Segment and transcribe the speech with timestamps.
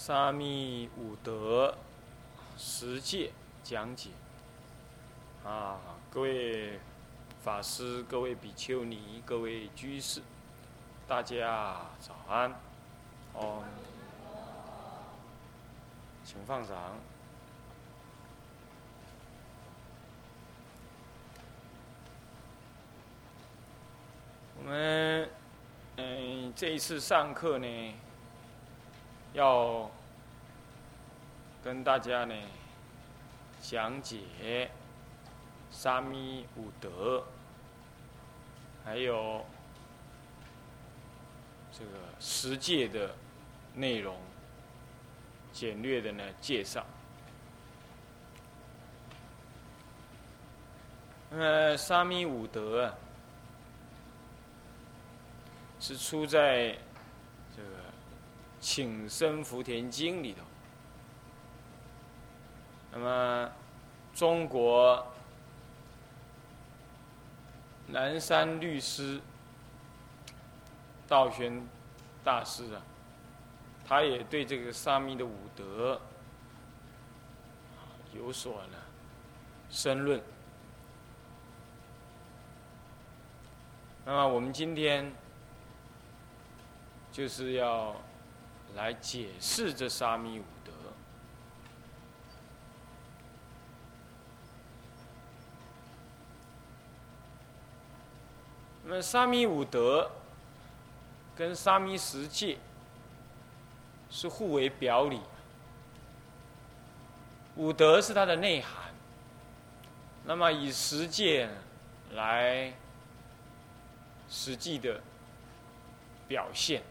[0.00, 1.76] 沙弥五德
[2.56, 3.32] 十戒
[3.64, 4.10] 讲解
[5.44, 5.76] 啊，
[6.08, 6.78] 各位
[7.42, 10.22] 法师、各位比丘尼、各位居士，
[11.08, 12.54] 大家早安！
[13.34, 13.64] 哦，
[16.24, 16.76] 请放掌。
[24.58, 25.28] 我们
[25.96, 27.94] 嗯，这一次上课呢，
[29.32, 29.90] 要
[31.62, 32.34] 跟大家呢
[33.60, 34.70] 讲解
[35.70, 37.24] 沙弥五德，
[38.84, 39.44] 还有
[41.72, 43.14] 这个十戒的
[43.74, 44.16] 内容，
[45.52, 46.84] 简略的呢介绍。
[51.30, 52.94] 呃，沙弥五德啊。
[55.80, 56.76] 是出在
[57.56, 57.68] 这个
[58.60, 60.42] 《请生福田经》里头。
[62.92, 63.50] 那么，
[64.14, 65.06] 中国
[67.86, 69.20] 南山律师
[71.06, 71.66] 道玄
[72.24, 72.82] 大师啊，
[73.86, 76.00] 他也对这个沙弥的五德
[78.14, 78.78] 有所呢
[79.70, 80.20] 深论。
[84.04, 85.12] 那么，我们今天。
[87.10, 87.96] 就是要
[88.74, 90.72] 来解释这沙弥五德。
[98.84, 100.10] 那么沙弥五德
[101.36, 102.58] 跟沙弥十戒
[104.10, 105.20] 是互为表里，
[107.56, 108.94] 五德是它的内涵，
[110.24, 111.48] 那么以十戒
[112.12, 112.72] 来
[114.30, 115.00] 实际的
[116.26, 116.82] 表现。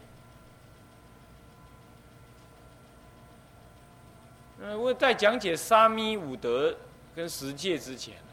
[4.76, 6.76] 我在讲解沙弥五德
[7.14, 8.32] 跟十戒之前呢，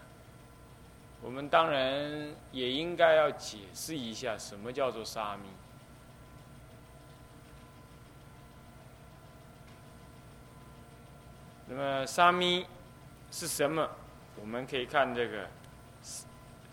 [1.22, 5.50] 我们当然也应该要解释一下什么叫做沙弥。
[11.68, 12.66] 那么沙弥
[13.32, 13.90] 是什么？
[14.40, 15.48] 我们可以看这个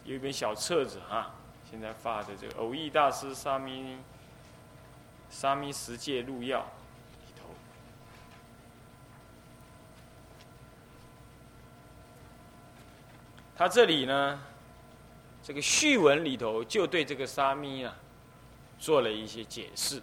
[0.05, 1.35] 有一本小册子啊，
[1.71, 3.99] 现在发的这个偶益大师沙弥
[5.31, 6.67] 沙弥十戒录要。
[13.57, 14.41] 他这里呢，
[15.43, 17.95] 这个序文里头就对这个沙弥啊
[18.79, 20.03] 做了一些解释。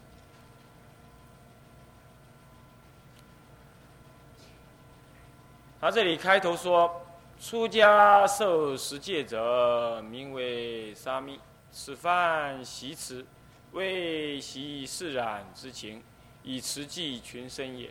[5.82, 7.02] 他这里开头说
[7.40, 11.40] ：“出家受十戒者，名为沙弥。
[11.72, 13.26] 此饭习持，
[13.72, 16.04] 为习释然之情，
[16.44, 17.90] 以持济群生也。”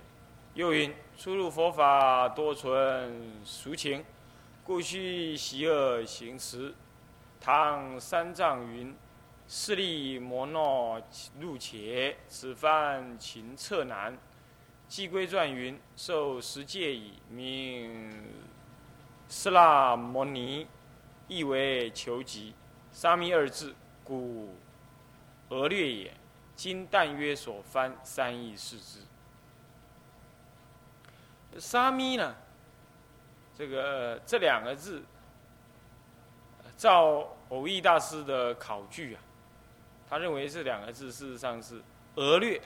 [0.54, 4.04] 又云：“出入佛法，多存俗情。”
[4.68, 6.74] 故须习恶行持。
[7.40, 8.94] 唐三藏云
[9.48, 11.02] ：“势利摩耨
[11.40, 14.18] 入且，此番勤策难。”
[14.86, 18.12] 寄归传云：“受十戒矣，名
[19.26, 20.66] 斯那摩尼，
[21.28, 22.54] 意为求吉。
[22.92, 23.74] 沙弥二字，
[24.04, 24.54] 故
[25.48, 26.12] 俄略也。
[26.54, 29.00] 今但约所翻三义释之。
[31.58, 32.36] 沙弥呢？”
[33.58, 35.02] 这个这两个字，
[36.76, 39.20] 照偶益大师的考据啊，
[40.08, 41.82] 他认为这两个字事实上是
[42.14, 42.60] 俄略。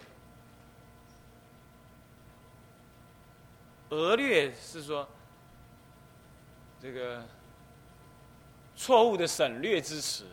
[3.89, 5.09] 俄略是说
[6.79, 7.25] 这个
[8.77, 10.27] 错误的省略之词，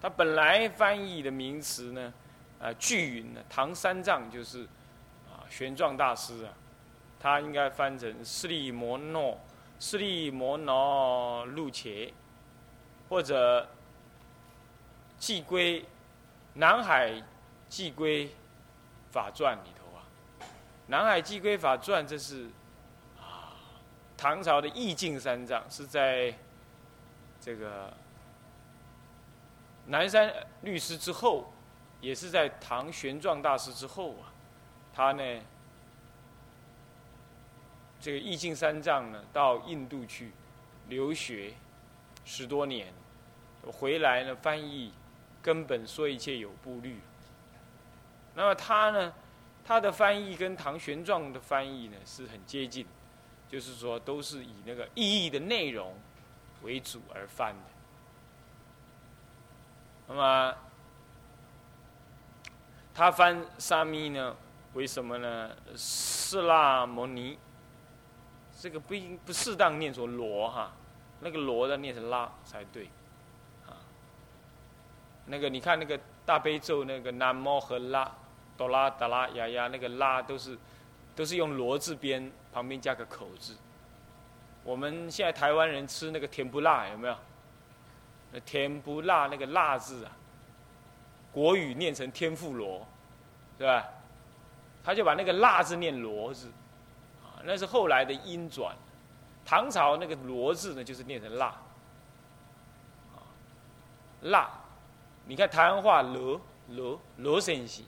[0.00, 2.12] 他本来翻译的名词呢，
[2.60, 4.64] 啊，巨云呢，唐三藏就是
[5.28, 6.52] 啊，玄奘大师啊，
[7.20, 9.38] 他应该翻成释利摩诺。
[9.80, 12.12] 释利摩耨入伽，
[13.08, 13.68] 或者
[15.18, 15.84] 寄归
[16.54, 17.22] 南海
[17.68, 18.34] 寄归
[19.10, 20.02] 法传里头啊，
[20.88, 22.50] 南海寄归法传这是
[23.16, 23.54] 啊
[24.16, 26.34] 唐朝的意境三藏是在
[27.40, 27.92] 这个
[29.86, 30.32] 南山
[30.62, 31.52] 律师之后，
[32.00, 34.32] 也是在唐玄奘大师之后啊，
[34.92, 35.40] 他呢。
[38.00, 40.32] 这个义净三藏呢，到印度去
[40.88, 41.54] 留学
[42.24, 42.92] 十多年，
[43.66, 44.92] 回来呢翻译
[45.42, 47.00] 根本说一切有部律。
[48.34, 49.12] 那么他呢，
[49.64, 52.86] 他的翻译跟唐玄奘的翻译呢是很接近，
[53.48, 55.94] 就是说都是以那个意义的内容
[56.62, 57.60] 为主而翻的。
[60.06, 60.54] 那么
[62.94, 64.36] 他翻沙弥呢，
[64.74, 65.50] 为什么呢？
[65.76, 67.38] 释拉摩尼，
[68.60, 70.72] 这个不应不适当念作罗哈，
[71.20, 72.90] 那个罗的念成拉才对，
[73.66, 73.78] 啊，
[75.26, 78.10] 那个你看那个大悲咒那个南摩和拉，
[78.56, 80.58] 哆啦达拉呀呀，那个拉都是
[81.14, 83.56] 都是用罗字边旁边加个口字。
[84.64, 87.16] 我们现在台湾人吃那个甜不辣有没有？
[88.44, 90.12] 甜不辣那个辣字啊，
[91.32, 92.86] 国语念成天妇罗，
[93.56, 93.88] 对吧？
[94.84, 96.50] 他就把那个辣字念罗字，
[97.44, 98.76] 那是后来的音转。
[99.44, 101.46] 唐朝那个罗字呢，就是念成辣，
[103.14, 103.24] 啊，
[104.20, 104.50] 辣。
[105.24, 106.38] 你看台湾话罗
[106.68, 107.86] 罗罗声息，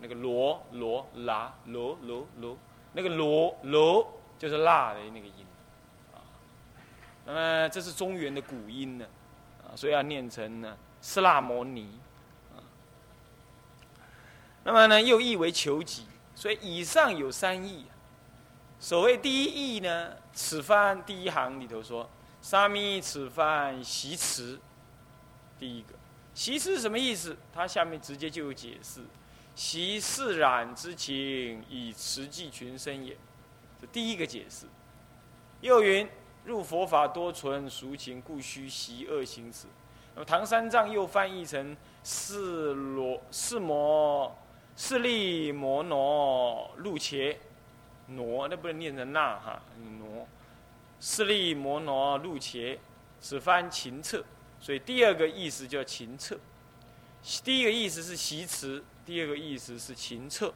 [0.00, 2.58] 那个罗罗拉罗罗罗，
[2.92, 5.46] 那个罗罗就是辣的那个音。
[7.24, 9.06] 那么这是中原的古音呢，
[9.62, 12.00] 啊，所以要念成呢斯拉摩尼，
[12.52, 12.58] 啊，
[14.64, 17.86] 那么呢又译为求己，所以以上有三义。
[18.78, 22.08] 所谓第一义呢，此番第一行里头说，
[22.40, 24.58] 沙弥此番习持，
[25.58, 25.94] 第一个
[26.34, 27.36] 习持什么意思？
[27.52, 29.00] 它下面直接就有解释，
[29.54, 33.16] 习释染之情以持济群生也，
[33.80, 34.66] 这第一个解释。
[35.60, 36.08] 又云。
[36.44, 39.66] 入佛法多存俗情，故须习恶行此。
[40.14, 44.32] 那么唐三藏又翻译成是罗是摩
[44.76, 47.36] 是利摩罗路伽
[48.08, 49.60] 挪，那不能念成那哈
[49.98, 50.26] 挪
[51.00, 52.78] 势利摩挪路伽，
[53.20, 54.24] 此番秦策。
[54.60, 56.38] 所以第二个意思叫秦策。
[57.44, 60.52] 第一个意思是习持，第二个意思是秦策。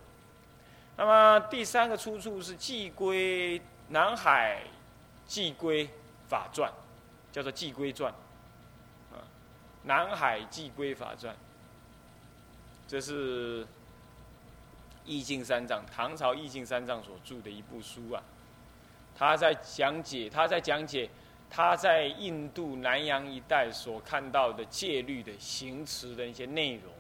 [0.96, 4.62] 那么第三个出处是寄归南海。
[5.32, 5.88] 《寄归
[6.28, 6.68] 法传》
[7.32, 8.12] 叫做《寄归传》，
[9.14, 9.22] 啊，
[9.84, 11.32] 《南海寄归法传》，
[12.88, 13.64] 这是
[15.04, 18.22] 义净三藏唐朝义净三藏所著的一部书啊。
[19.16, 21.08] 他在讲解，他在讲解
[21.50, 26.92] 他在印度南洋一带所看到的戒律的行持的一些内容。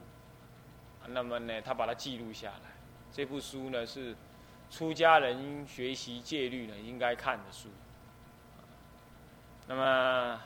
[1.06, 2.70] 那么呢，他把它记录下来。
[3.12, 4.14] 这部书呢，是
[4.70, 7.68] 出家人学习戒律呢应该看的书。
[9.66, 10.40] 那么，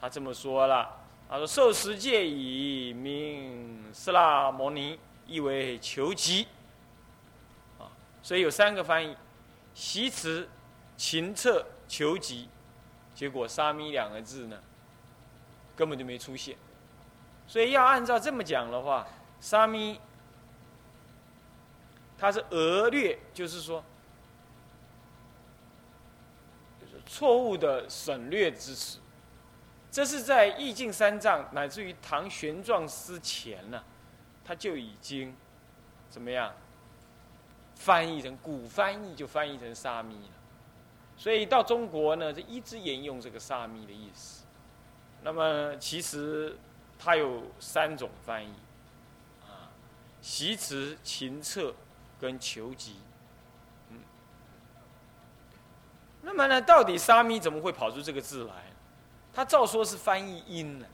[0.00, 0.90] 他这么说了，
[1.28, 6.46] 他说：“受持戒以名斯拉摩尼，意为求吉。”
[8.24, 9.16] 所以有三个翻译：
[9.72, 10.48] 习词、
[10.96, 12.48] 勤策、求吉。
[13.14, 14.58] 结果“沙弥”两个字呢，
[15.76, 16.56] 根本就没出现。
[17.46, 19.06] 所以要按照这么讲的话
[19.38, 20.00] ，“沙弥”
[22.18, 23.84] 它是讹略，就是说。
[27.06, 28.98] 错误的省略之词，
[29.90, 33.84] 这是在易经三藏乃至于唐玄奘之前呢，
[34.42, 35.36] 他就已经
[36.08, 36.50] 怎么样
[37.74, 40.34] 翻译成古翻译就翻译成沙弥了，
[41.16, 44.44] 所以到中国呢，就一直沿用这个沙弥的意思。
[45.22, 46.56] 那么其实
[46.98, 48.52] 它有三种翻译
[49.42, 49.68] 啊，
[50.20, 51.74] 习持、勤策
[52.20, 52.96] 跟求吉。
[56.22, 58.72] 那么呢，到底沙弥怎么会跑出这个字来？
[59.30, 60.86] 他照说是翻译音呢，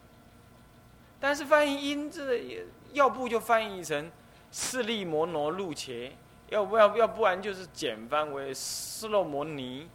[1.20, 4.10] 但是翻译音这要不就翻译成
[4.50, 6.16] 释利摩罗路伽，
[6.50, 9.88] 要不要要不然就是简翻为斯洛摩尼，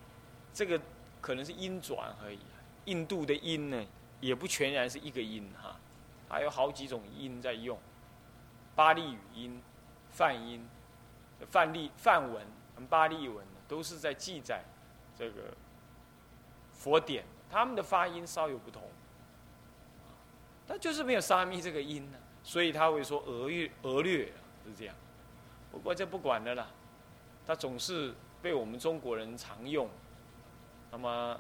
[0.53, 0.81] 这个
[1.21, 2.39] 可能是音转而已。
[2.85, 3.85] 印度的音呢，
[4.19, 5.75] 也不全然是一个音哈，
[6.29, 7.77] 还有好几种音在用，
[8.75, 9.61] 巴利语音、
[10.09, 10.67] 梵音、
[11.49, 12.45] 梵利梵文
[12.75, 14.63] 和巴利文都是在记载。
[15.17, 15.53] 这个
[16.71, 18.83] 佛典，他们的发音稍有不同，
[20.67, 24.25] 但就是没有沙弥这个音呢，所以他会说俄略俄略
[24.65, 24.95] 是这样。
[25.75, 26.67] 不过这不管的啦，
[27.45, 29.89] 他总是被我们中国人常用。
[30.89, 31.39] 那么，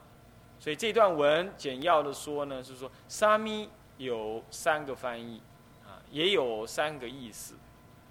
[0.59, 5.41] 所以这段文简要的说呢，是说沙弥有三个翻译
[5.85, 7.55] 啊，也有三个意思。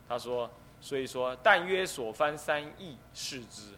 [0.08, 0.50] 他说，
[0.80, 3.76] 所以说但约所翻三义是之，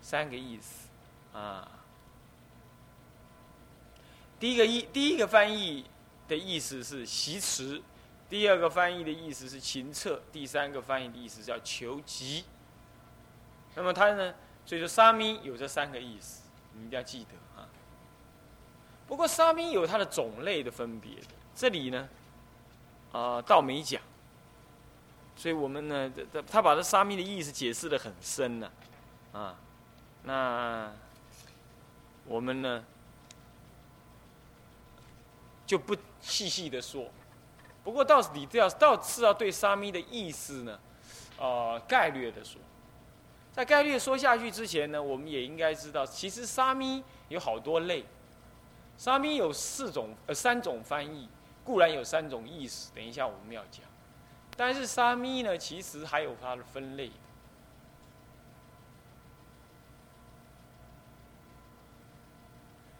[0.00, 0.88] 三个意思。
[1.32, 1.68] 啊，
[4.38, 5.84] 第一个意，第一个翻译
[6.28, 7.82] 的意思是习持，
[8.30, 12.44] 第二个翻译的意思是勤策，第三个翻译的意思叫求吉。
[13.74, 14.34] 那么它呢，
[14.64, 16.44] 所以说沙弥有这三个意思，
[16.74, 17.68] 你一定要记得啊。
[19.06, 21.16] 不过沙弥有它的种类的分别，
[21.54, 22.08] 这里呢，
[23.12, 24.00] 啊，倒没讲。
[25.36, 28.70] 所以我们呢，他他把这沙弥的意思解释的很深呢，
[29.32, 29.58] 啊，
[30.22, 30.90] 那。
[32.26, 32.84] 我们呢
[35.66, 37.10] 就不细细的说，
[37.82, 40.78] 不过到底要到是要对沙弥的意思呢，
[41.38, 42.60] 呃概略的说。
[43.52, 48.04] 在概略说下去之前呢，我们也应该知道，其实沙弥有好多类。
[48.96, 51.28] 沙弥有四种呃三种翻译，
[51.64, 53.82] 固然有三种意思，等一下我们要讲。
[54.56, 57.10] 但是沙弥呢，其实还有它的分类。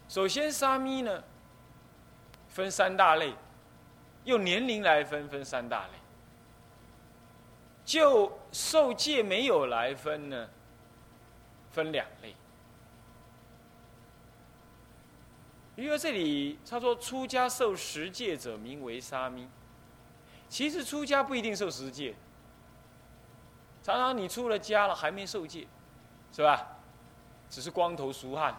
[0.09, 1.23] 首先，沙弥呢
[2.49, 3.33] 分三大类，
[4.25, 5.93] 用年龄来分，分三大类。
[7.83, 10.49] 就受戒没有来分呢，
[11.71, 12.35] 分两类。
[15.75, 19.47] 因为这里他说出家受十戒者名为沙弥，
[20.47, 22.13] 其实出家不一定受十戒，
[23.81, 25.67] 常常你出了家了还没受戒，
[26.31, 26.67] 是吧？
[27.49, 28.55] 只是光头俗汉，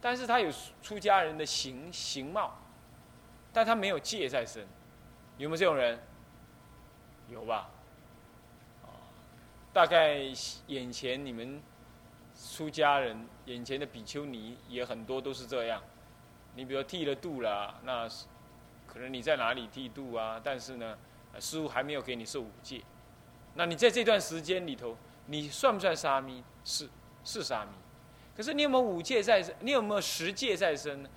[0.00, 0.50] 但是他有
[0.80, 2.56] 出家人的形形貌，
[3.56, 4.66] 但他没有戒在身，
[5.38, 5.98] 有没有这种人？
[7.30, 7.70] 有吧？
[9.72, 10.18] 大概
[10.66, 11.62] 眼前你们
[12.52, 15.82] 出家人眼前的比丘尼也很多都是这样。
[16.54, 18.06] 你比如剃了度了，那
[18.86, 20.38] 可能你在哪里剃度啊？
[20.44, 20.98] 但是呢，
[21.40, 22.82] 师傅还没有给你受五戒。
[23.54, 26.44] 那你在这段时间里头，你算不算沙弥？
[26.62, 26.90] 是，
[27.24, 27.70] 是沙弥。
[28.36, 29.56] 可是你有没有五戒在身？
[29.60, 31.08] 你有没有十戒在身呢？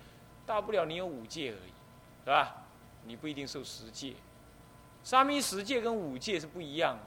[0.46, 1.72] 大不了你有五戒而已，
[2.24, 2.56] 是吧？
[3.04, 4.14] 你不一定受十戒。
[5.02, 7.02] 沙弥十戒跟五戒是不一样的。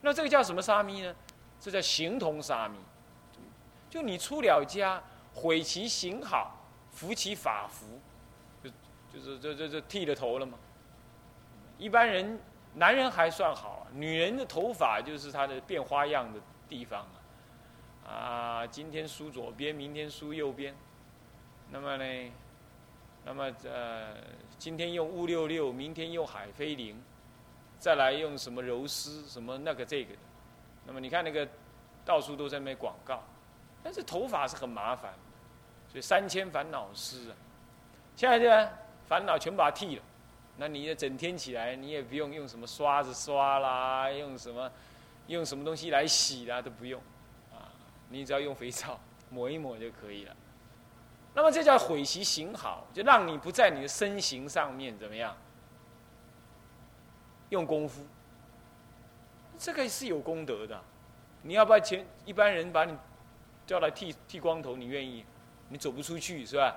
[0.00, 1.14] 那这个叫什么沙弥呢？
[1.60, 2.76] 这叫形同沙弥。
[3.88, 5.02] 就你出了家，
[5.34, 6.56] 毁其形好，
[6.90, 8.00] 服其法服，
[8.62, 8.70] 就
[9.12, 10.58] 就是这这这剃了头了嘛。
[11.78, 12.40] 一般人
[12.74, 17.06] 男人还算好，女人的头发就是她的变花样的地方
[18.04, 18.10] 啊。
[18.10, 20.74] 啊，今天梳左边，明天梳右边。
[21.70, 22.32] 那么呢，
[23.24, 24.16] 那么呃，
[24.58, 27.00] 今天用乌六六，明天用海飞灵。
[27.78, 30.14] 再来用什么柔丝什么那个这个，
[30.84, 31.48] 那么你看那个
[32.04, 33.22] 到处都在卖广告，
[33.82, 35.14] 但是头发是很麻烦，
[35.88, 37.36] 所以三千烦恼丝啊，
[38.14, 38.70] 现在呢
[39.06, 40.02] 烦恼全把它剃了，
[40.58, 44.70] 那你整天起来你也不用用什么刷子刷啦，用什么
[45.28, 47.00] 用什么东西来洗啦都不用，
[47.50, 47.72] 啊，
[48.10, 49.00] 你只要用肥皂
[49.30, 50.36] 抹一抹就可以了。
[51.32, 55.36] 那么这叫毁其形好，就让你不在你的身形上面怎么样？
[57.50, 58.04] 用功夫，
[59.58, 60.80] 这个是有功德的。
[61.42, 62.96] 你要不要前一般人把你
[63.66, 65.24] 叫来剃剃光头，你愿意？
[65.68, 66.76] 你走不出去是吧？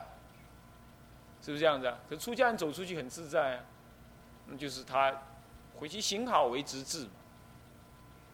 [1.42, 1.98] 是不是这样子啊？
[2.08, 3.64] 可出家人走出去很自在啊。
[4.46, 5.14] 那就是他
[5.76, 7.08] 毁其行好为直至。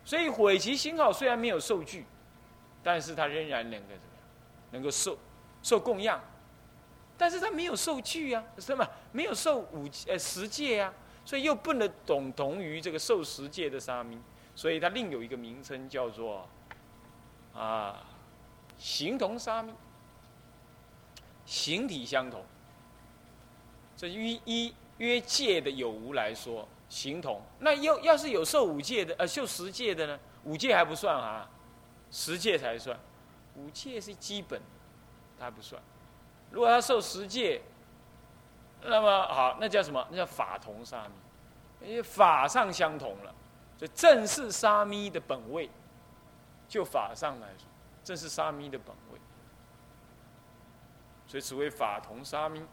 [0.03, 2.05] 所以毁其行好虽然没有受具，
[2.83, 4.23] 但是他仍然能够怎么样？
[4.71, 5.17] 能够受
[5.61, 6.21] 受供养，
[7.17, 8.87] 但是他没有受具啊，什么？
[9.11, 10.93] 没有受五呃十戒啊。
[11.25, 14.17] 所以又不能等同于这个受十戒的沙弥，
[14.55, 16.49] 所以他另有一个名称叫做
[17.53, 18.03] 啊
[18.79, 19.71] 形同沙弥，
[21.45, 22.43] 形体相同。
[23.95, 27.39] 这依依约戒的有无来说，形同。
[27.59, 30.19] 那要要是有受五戒的呃受十戒的呢？
[30.45, 31.47] 五戒还不算啊，
[32.09, 32.99] 十戒才算。
[33.55, 34.59] 五戒是基本，
[35.39, 35.81] 它不算。
[36.51, 37.61] 如果他受十戒。
[38.81, 40.07] 那么好，那叫什么？
[40.09, 43.35] 那叫法同沙弥，因为法上相同了，
[43.77, 45.69] 所以正是沙弥的本位。
[46.69, 47.67] 就法上来说，
[48.05, 49.19] 正是沙弥的本位，
[51.27, 52.65] 所以此为法同沙弥。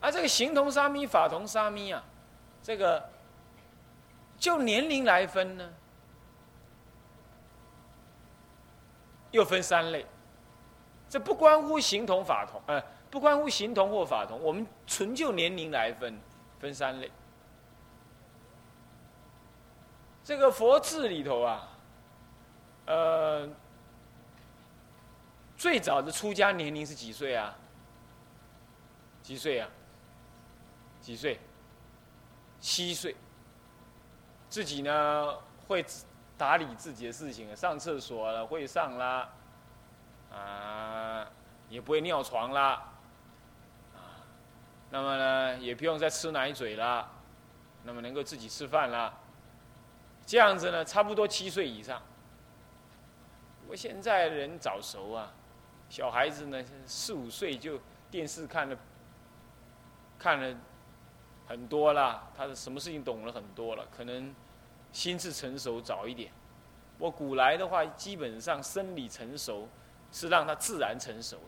[0.00, 2.04] 而这个形同沙弥、法同沙弥啊，
[2.62, 3.10] 这个
[4.38, 5.72] 就年龄来分呢，
[9.34, 10.06] 又分三类。
[11.08, 16.16] 这不关乎形同法同，呃，不关乎形同或法同，我们纯就年龄来分，
[16.60, 17.10] 分三类。
[20.22, 21.68] 这个佛字里头啊，
[22.86, 23.48] 呃，
[25.56, 27.56] 最早的出家年龄是几岁啊？
[29.20, 29.68] 几岁啊？
[31.00, 31.40] 几岁？
[32.60, 33.16] 七岁。
[34.48, 35.34] 自己呢
[35.66, 35.84] 会
[36.44, 39.30] 打理自己的事情，上厕所了会上啦。
[40.30, 41.26] 啊，
[41.70, 42.92] 也不会尿床啦，
[43.94, 44.20] 啊，
[44.90, 47.08] 那么呢，也不用再吃奶嘴啦，
[47.84, 49.14] 那么能够自己吃饭啦，
[50.26, 52.02] 这样子呢，差不多七岁以上。
[53.66, 55.32] 我现在人早熟啊，
[55.88, 58.76] 小孩子呢四五岁就电视看了，
[60.18, 60.54] 看了
[61.46, 64.34] 很多啦，他的什么事情懂了很多了，可能
[64.94, 66.32] 心智成熟早一点。
[66.96, 69.68] 我古来的话，基本上生理成熟。
[70.16, 71.42] 是让他自然成熟的。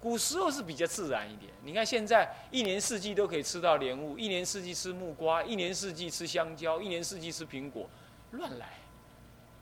[0.00, 1.52] 古时候是比较自然一点。
[1.64, 7.90] 你看现在一年四季都可以吃到莲雾，一年四季吃木瓜，一年四季吃香蕉，一年四季吃苹果，
[8.30, 8.74] 乱来。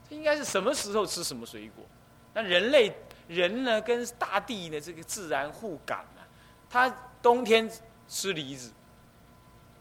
[0.06, 1.86] 这应该是什么时候吃什么水果？
[2.34, 2.94] 那人类
[3.28, 6.20] 人呢，跟大地的这个自然互感啊，
[6.68, 7.66] 他冬天
[8.06, 8.70] 吃梨子，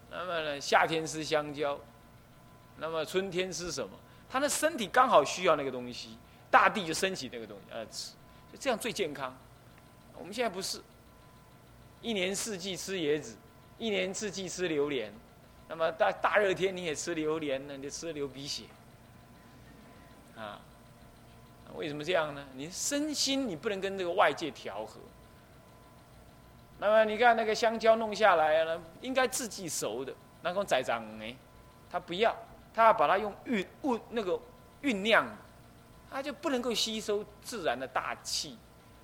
[0.09, 1.77] 那么呢夏天吃香蕉，
[2.77, 3.91] 那么春天吃什么？
[4.29, 6.17] 他的身体刚好需要那个东西，
[6.49, 8.13] 大地就升起那个东西呃吃，
[8.51, 9.35] 就这样最健康。
[10.17, 10.81] 我们现在不是，
[12.01, 13.35] 一年四季吃椰子，
[13.77, 15.13] 一年四季吃榴莲，
[15.67, 18.63] 那么大大热天你也吃榴莲呢，你就吃流鼻血，
[20.35, 20.59] 啊。
[21.75, 22.45] 为什么这样呢？
[22.53, 24.99] 你身心你不能跟这个外界调和。
[26.77, 30.13] 那么你看那个香蕉弄下来了，应该自己熟的，
[30.43, 31.35] 那个仔长呢，
[31.89, 32.35] 他不要，
[32.73, 34.39] 他要把它用酝酝那个
[34.81, 35.25] 酝酿，
[36.09, 38.57] 他就不能够吸收自然的大气、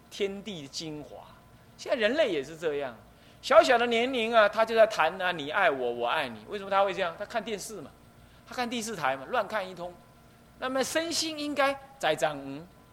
[0.10, 1.24] 天地的精华。
[1.78, 2.96] 现在人类也是这样，
[3.42, 6.44] 小小的年龄啊，他就在谈啊，你爱我，我爱你。
[6.50, 7.16] 为什么他会这样？
[7.18, 7.90] 他看电视嘛，
[8.48, 9.94] 他看第四台嘛，乱看一通。
[10.60, 12.38] 那么身心应该栽长，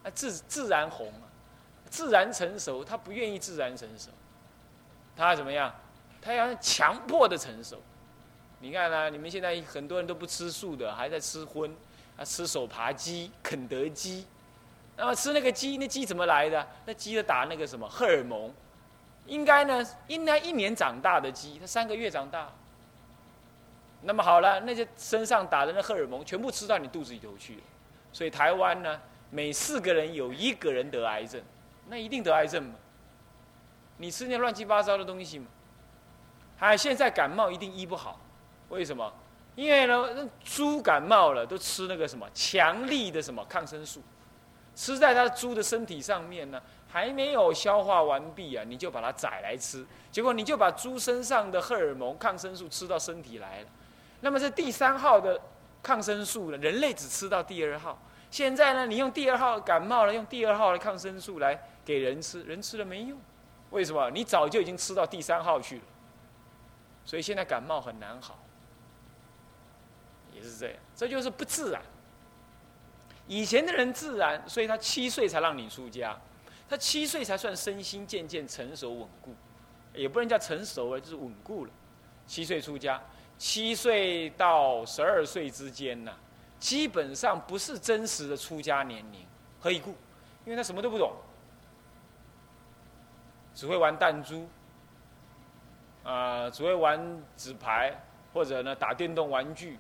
[0.05, 1.27] 啊自自然红啊，
[1.91, 2.85] 自然成熟。
[2.85, 4.11] 他不愿意自然成熟，
[5.17, 5.75] 他怎么样？
[6.23, 7.83] 他要强迫的成熟。
[8.61, 11.71] 你看啊，你们现在很多人都不吃素的，还在吃荤，
[12.17, 14.27] 啊吃手扒鸡、肯德基。
[14.97, 16.67] 那么吃那个鸡，那鸡怎么来的？
[16.87, 18.53] 那鸡的打那个什么荷尔蒙？
[19.27, 22.51] 应该呢，应该一年长大的鸡，它三个月长大。
[24.03, 27.63] 那么好了，那些身上打的那荷尔蒙全部吃到你肚子里头去了，
[28.13, 31.43] 所以台湾呢，每四个人有一个人得癌症，
[31.89, 32.75] 那一定得癌症嘛？
[33.99, 35.47] 你吃那乱七八糟的东西嘛？
[36.57, 38.21] 还现在感冒一定医不好，
[38.69, 39.13] 为什么？
[39.55, 44.03] 因为呢，猪感冒了都吃那个什么强力的什么抗生素，
[44.75, 53.69] 吃在它猪的身体上面呢，还没有消化完毕啊，你就把它宰来吃，结果你就把猪身上的荷尔蒙抗生素吃到身体来了。
[54.21, 55.41] 那么这第三号的
[55.83, 56.57] 抗生素呢？
[56.59, 57.99] 人类只吃到第二号。
[58.31, 63.19] 现在呢，你用第二号感冒了，用第二号的抗生素来给人吃，人吃了没用。
[63.71, 64.11] 为什么？
[64.11, 65.83] 你早就已经吃到第三号去了。
[67.05, 68.37] 所以现在感冒很难好，
[70.37, 70.77] 也是这样。
[70.95, 71.83] 这就是不自然。
[73.27, 76.17] 以前的人自然，所以他七岁才让你出家，
[76.69, 79.35] 他七岁才算身心渐渐成熟稳固，
[79.95, 81.71] 也不能叫成熟啊，就是稳固了。
[82.27, 83.03] 七岁出家。
[83.39, 86.13] 七岁到十二岁之间呢，
[86.59, 89.27] 基本上不是真实的出家年龄。
[89.61, 89.91] 何以故？
[90.45, 91.13] 因为他什么都不懂，
[93.55, 94.49] 只会玩弹珠，
[96.05, 97.93] 啊，只会玩纸牌，
[98.33, 99.79] 或者呢打电动玩具，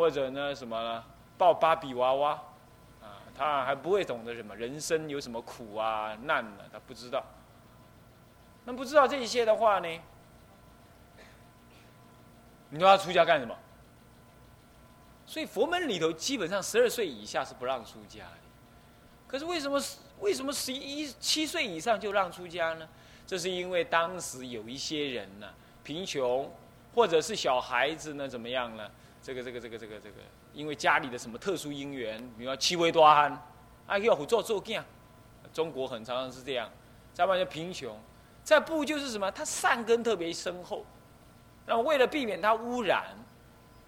[0.00, 1.04] 或者呢什么呢
[1.36, 2.30] 抱芭比娃娃，
[3.02, 7.22] 啊，他还不会懂得什么人生有什么苦啊难啊，他不知道。
[8.64, 10.00] 那不知道这些的话呢？
[12.70, 13.54] 你说他出家干什么？
[15.26, 18.38] 所以佛门里头基本上十二岁以下是不让出家的。
[19.28, 19.78] 可是为什么
[20.20, 22.88] 为什么十一七岁以上就让出家呢？
[23.26, 25.46] 这是因为当时有一些人呢
[25.84, 26.50] 贫穷，
[26.94, 28.90] 或者是小孩子呢怎么样呢？
[29.22, 30.16] 这个这个这个这个这个，
[30.52, 33.30] 因为家里的什么特殊因缘，比如说七位多汉，
[33.86, 34.82] 啊要做做囝，
[35.52, 36.70] 中国很常常是这样。
[37.12, 37.98] 再不然就贫穷，
[38.42, 39.30] 再不就是什么？
[39.32, 40.86] 他善根特别深厚。
[41.66, 43.14] 那么为了避免它污染，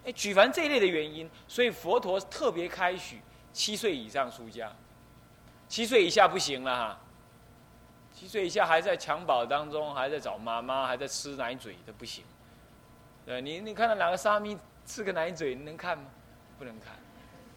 [0.05, 4.71] 哎，举凡这一类的原因，所以佛陀特别开许七岁以上出家，
[5.67, 6.99] 七岁以下不行了哈。
[8.13, 12.23] 七岁以下还在襁褓当中，还在找妈妈，还在吃奶嘴都不行。
[13.25, 16.05] 对，你你看到哪个沙弥吃个奶嘴，你能看吗？
[16.57, 16.93] 不能看，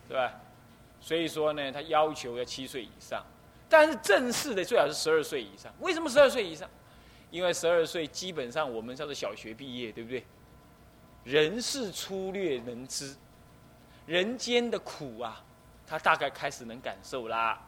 [0.09, 0.33] 对吧？
[1.01, 3.25] 所以说呢，他要求要七岁以上，
[3.69, 5.73] 但是正式的最好是十二岁以上。
[5.81, 6.69] 为什么十二岁以上？
[7.31, 10.25] 因为十二岁基本上我们叫做小学毕业，对不对？
[11.25, 13.15] 人事粗略能知，
[14.07, 15.45] 人间的苦啊，
[15.87, 17.61] 他大概开始能感受啦。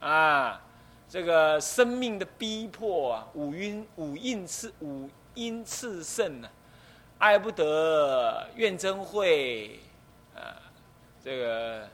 [0.00, 0.62] 啊，
[1.08, 6.50] 这个生命的逼迫啊，五阴五阴次五阴次盛啊，
[7.22, 9.78] 爱不得，怨憎会，
[10.34, 10.58] 啊，
[11.22, 11.88] 这个，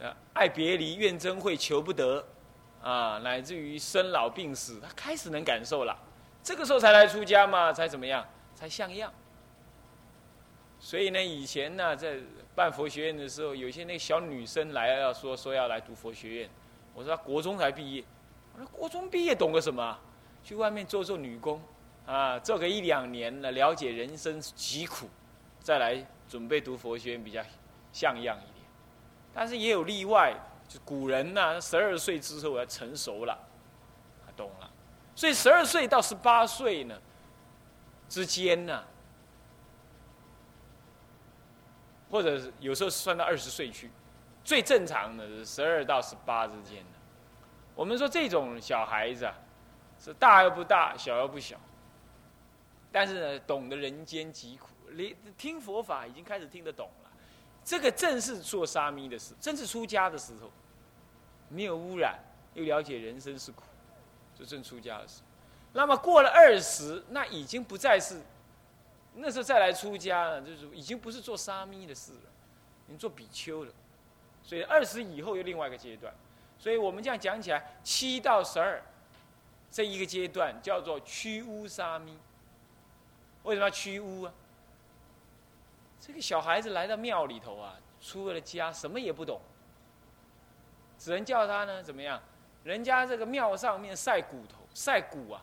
[0.00, 2.24] 呃，爱别离，怨憎会，求不得。
[2.82, 5.94] 啊，乃至于生老病死，他开始能感受了，
[6.42, 9.12] 这个时候才来出家嘛，才怎么样，才像样。
[10.80, 12.16] 所以呢，以前呢，在
[12.54, 16.50] 办佛学院的时候，有些那小女生来要说说要来读佛学院，
[16.94, 18.02] 我说国中才毕业，
[18.54, 19.98] 我说国中毕业懂个什么？
[20.42, 21.60] 去外面做做女工，
[22.06, 25.08] 啊，做个一两年了，了解人生疾苦，
[25.60, 27.42] 再来准备读佛学院比较
[27.92, 28.64] 像样一点。
[29.32, 30.34] 但是也有例外。
[30.66, 33.38] 就古人呢，十二岁之后要成熟了，
[34.34, 34.70] 懂了，
[35.14, 36.98] 所以十二岁到十八岁呢
[38.08, 38.82] 之间呢，
[42.10, 43.90] 或者是有时候算到二十岁去，
[44.42, 46.98] 最正常的是十二到十八之间的。
[47.74, 49.34] 我们说这种小孩子啊，
[50.00, 51.60] 是大又不大，小又不小，
[52.94, 57.10] 但是呢，懂得人间疾苦，你听佛法已经开始听得懂了。
[57.64, 60.48] 这个正是做沙弥的时，正是出家的时候，
[61.48, 62.16] 没有污染，
[62.54, 63.64] 又了解人生是苦，
[64.38, 65.26] 就正出家的时候。
[65.72, 68.22] 那么过了二十，那已经不再是，
[69.16, 72.30] 那时候再来出家了，就是已经不是做沙弥的事了，
[72.86, 73.72] 已经做比丘了。
[74.44, 76.14] 所以二十以后又另外一个阶段。
[76.60, 78.80] 所以我们这样讲起来，七到十二
[79.68, 82.16] 这一个阶段叫做驱乌沙弥。
[83.44, 84.32] 为什么要驱污啊？
[86.00, 89.40] 这个小孩子来到庙里头啊，出了家什么也不懂，
[90.98, 92.20] 只能叫他呢怎么样？
[92.64, 95.40] 人家这个庙上面晒骨头、晒骨啊、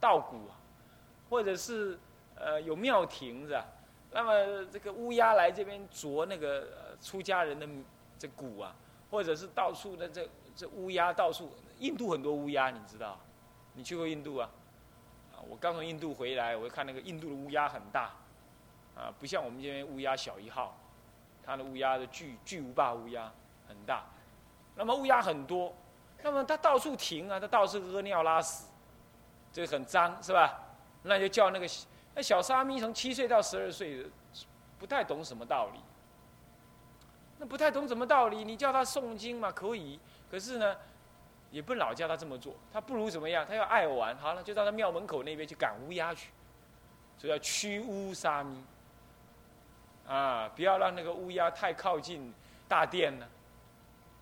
[0.00, 0.56] 稻谷啊，
[1.28, 1.98] 或者是
[2.34, 3.64] 呃有庙亭子啊，
[4.10, 7.68] 那么这个乌鸦来这边啄那个呃出家人的
[8.18, 8.74] 这骨啊，
[9.10, 10.28] 或者是到处的这。
[10.54, 13.18] 这乌鸦到处，印度很多乌鸦，你知道？
[13.72, 14.50] 你去过印度啊？
[15.48, 18.10] 我刚从印度回来，我看那个印度的乌鸦很大，
[18.96, 20.76] 啊，不像我们这边乌鸦小一号，
[21.44, 23.32] 它的乌鸦的巨巨无霸乌鸦
[23.68, 24.04] 很大。
[24.74, 25.74] 那么乌鸦很多，
[26.22, 28.64] 那么它到处停啊，它到处屙尿拉屎，
[29.52, 30.60] 这个很脏是吧？
[31.02, 31.68] 那就叫那个
[32.14, 34.06] 那小沙弥从七岁到十二岁，
[34.78, 35.80] 不太懂什么道理，
[37.38, 39.98] 那不太懂什么道理，你叫他诵经嘛，可以。
[40.30, 40.76] 可是呢，
[41.52, 43.46] 也不老叫他这么做，他不如怎么样？
[43.46, 46.30] 他要爱玩，好了，就到他庙门口那边去赶乌鸦去，
[47.16, 48.64] 所以要驱乌沙弥。
[50.08, 52.34] 啊，不要让那个乌鸦太靠近
[52.66, 53.28] 大殿了。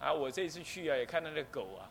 [0.00, 1.88] 啊，我这次去啊，也看到那狗啊，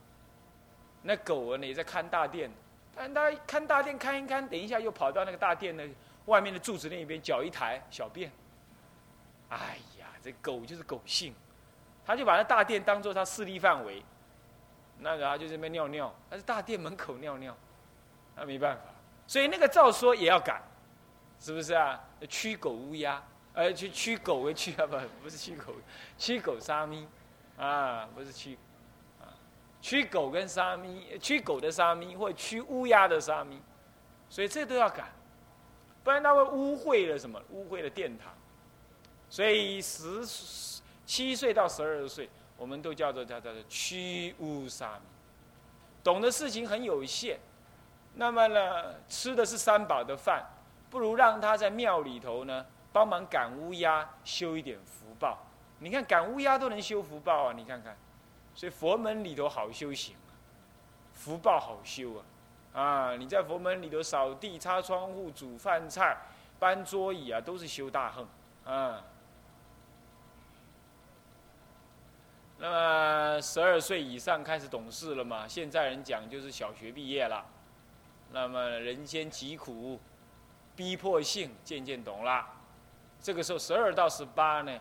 [1.01, 2.51] 那狗啊，也在看大殿，
[2.95, 5.87] 但他看大殿看一看，等一下又跑到那个大殿的
[6.25, 8.31] 外面的柱子那边，脚一抬，小便。
[9.49, 11.33] 哎呀，这狗就是狗性。
[12.05, 14.03] 他就把那大殿当做他势力范围，
[14.99, 17.55] 那个啊就这边尿尿，他是大殿门口尿尿，
[18.35, 18.83] 那没办法，
[19.25, 20.61] 所以那个照说也要改，
[21.39, 21.99] 是不是啊？
[22.27, 25.73] 驱狗乌鸦，呃，去驱狗为驱啊，不不是驱狗，
[26.17, 27.07] 驱狗沙弥，
[27.57, 28.57] 啊，不是驱，
[29.19, 29.27] 啊，
[29.81, 33.61] 驱狗跟沙弥，驱狗的沙弥或驱乌鸦的沙弥，
[34.29, 35.09] 所以这都要改，
[36.03, 37.41] 不然他会污秽了什么？
[37.49, 38.31] 污秽了殿堂，
[39.29, 40.81] 所以十。
[41.09, 45.01] 七岁到十二岁，我们都叫做叫叫做驱乌沙弥，
[46.03, 47.39] 懂的事情很有限。
[48.15, 50.45] 那么呢，吃的是三宝的饭，
[50.89, 55.37] 不如让他在庙里头呢，帮忙赶乌鸦，修一点福报。
[55.79, 57.97] 你看赶乌鸦都能修福报啊，你看看，
[58.53, 60.35] 所以佛门里头好修行啊，
[61.13, 62.21] 福报好修
[62.73, 66.17] 啊，啊，你在佛门里头扫地、擦窗户、煮饭菜、
[66.59, 68.27] 搬桌椅啊，都是修大横
[68.65, 69.01] 啊。
[72.61, 75.47] 那么十二岁以上开始懂事了嘛？
[75.47, 77.45] 现在人讲就是小学毕业了。
[78.31, 79.97] 那么人间疾苦、
[80.75, 82.45] 逼迫性渐渐懂了。
[83.21, 84.79] 这个时候十二到十八呢，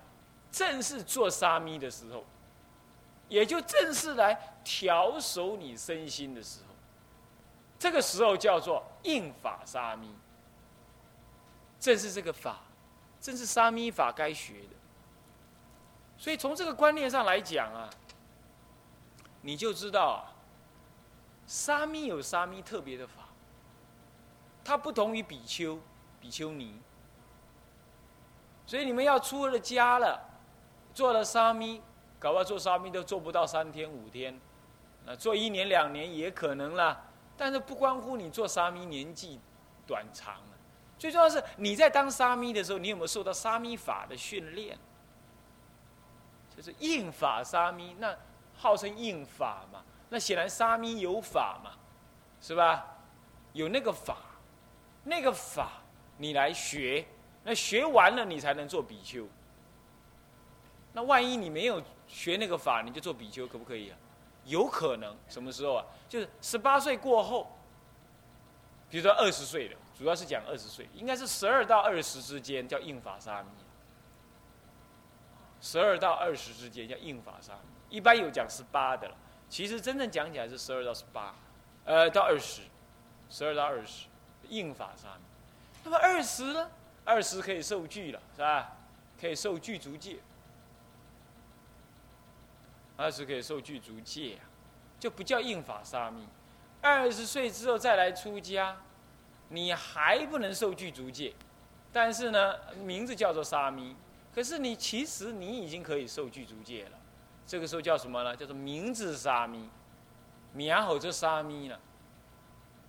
[0.50, 2.24] 正是做沙弥的时候，
[3.28, 6.74] 也就正是来调守你身心的时候。
[7.78, 10.12] 这个时候叫做应法沙弥。
[11.78, 12.58] 正是这个法，
[13.20, 14.77] 正是沙弥法该学的。
[16.18, 17.88] 所以从这个观念上来讲啊，
[19.40, 20.34] 你就知道啊，
[21.46, 23.28] 沙弥有沙弥特别的法，
[24.64, 25.78] 它不同于比丘、
[26.20, 26.80] 比丘尼。
[28.66, 30.20] 所以你们要出了家了，
[30.92, 31.80] 做了沙弥，
[32.18, 34.38] 搞不好做沙弥都做不到三天五天，
[35.06, 37.00] 那做一年两年也可能啦。
[37.36, 39.38] 但是不关乎你做沙弥年纪
[39.86, 40.58] 短长了
[40.98, 44.76] 最重要是你在当沙弥的时候，你有没有受到沙弥法的训练？
[46.58, 48.12] 就是应法沙弥，那
[48.56, 51.70] 号称应法嘛，那显然沙弥有法嘛，
[52.40, 52.98] 是吧？
[53.52, 54.16] 有那个法，
[55.04, 55.70] 那个法
[56.16, 57.06] 你来学，
[57.44, 59.24] 那学完了你才能做比丘。
[60.92, 63.96] 那万一你没有学那个法，你就做比丘可不可以啊？
[64.44, 65.86] 有可能，什么时候啊？
[66.08, 67.56] 就是十八岁过后，
[68.90, 73.48] 比如说二十岁的，主要是讲二十岁，应该是十二到二十之间叫应法沙弥。
[75.60, 79.14] 十二到二十之间叫应法沙弥，一般有讲十八的了。
[79.48, 81.34] 其实真正讲起来是十二到十八，
[81.84, 82.62] 呃，到二十，
[83.30, 84.06] 十二到二十，
[84.48, 85.22] 应法沙弥。
[85.84, 86.70] 那么二十呢？
[87.04, 88.76] 二十可以受具了，是吧？
[89.18, 90.18] 可以受具足戒。
[92.96, 94.44] 二十可以受具足戒啊，
[95.00, 96.26] 就不叫应法沙弥。
[96.82, 98.76] 二十岁之后再来出家，
[99.48, 101.32] 你还不能受具足戒，
[101.92, 103.96] 但是呢，名字叫做沙弥，
[104.38, 106.98] 可是你其实你已经可以受具足戒了，
[107.44, 108.36] 这个时候叫什么呢？
[108.36, 109.68] 叫做名字沙弥，
[110.52, 111.80] 名号就沙弥了，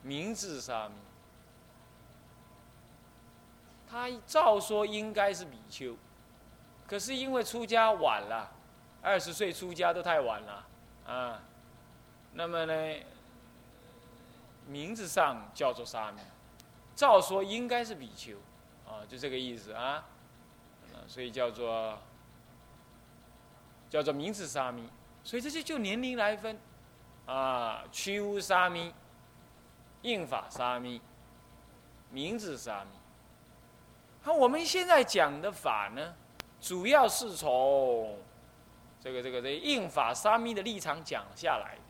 [0.04, 0.94] 名字沙弥。
[3.90, 5.98] 他照说应该是比丘，
[6.86, 8.52] 可是因为出家晚了，
[9.02, 10.68] 二十岁出家都太晚了
[11.08, 11.42] 啊。
[12.34, 12.96] 那么呢，
[14.68, 16.22] 名字上叫做沙弥，
[16.94, 18.38] 照说应该是比丘，
[18.88, 20.06] 啊，就这个意思啊。
[21.10, 21.98] 所以叫做
[23.89, 24.88] 叫做名字沙弥，
[25.24, 26.56] 所以这些就年龄来分
[27.26, 28.93] 啊，屈乌沙弥、
[30.04, 31.02] 应法沙弥、
[32.12, 32.91] 名字沙弥。
[34.24, 36.13] 那我们现在讲的法呢，
[36.62, 38.15] 主要是从
[39.02, 41.82] 这个这个这个应法沙弥的立场讲下来的。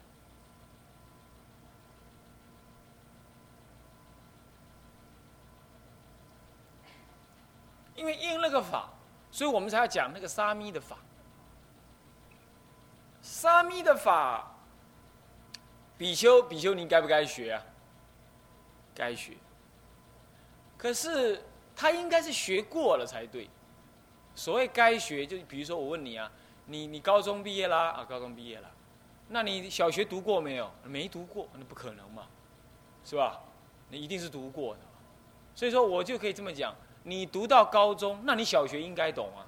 [7.96, 8.88] 因为应那个法，
[9.32, 10.98] 所以我们才要讲那个沙弥的法。
[13.22, 14.56] 沙弥的法，
[15.98, 17.64] 比丘比丘，你该不该学啊？
[18.96, 19.38] 该学。
[20.78, 21.44] 可是。
[21.82, 23.50] 他应该是学过了才对。
[24.36, 26.30] 所谓该学，就比如说我问你啊，
[26.66, 28.70] 你你高中毕业啦啊，高中毕业了，
[29.30, 30.70] 那你小学读过没有？
[30.84, 32.28] 没读过，那不可能嘛，
[33.06, 33.40] 是吧？
[33.88, 34.82] 你一定是读过的。
[35.56, 36.76] 所以说我就可以这么讲，
[37.10, 39.42] 你读到高中，那你小学应该懂啊。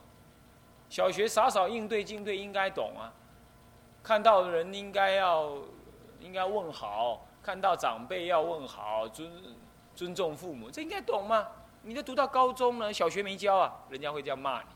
[0.89, 3.13] 小学傻傻应对进退应该懂啊，
[4.01, 5.55] 看到人应该要
[6.19, 9.31] 应该问好，看到长辈要问好，尊
[9.95, 11.47] 尊重父母，这应该懂吗？
[11.83, 14.67] 你都读到高中了，小学没教啊，人家会这样骂你。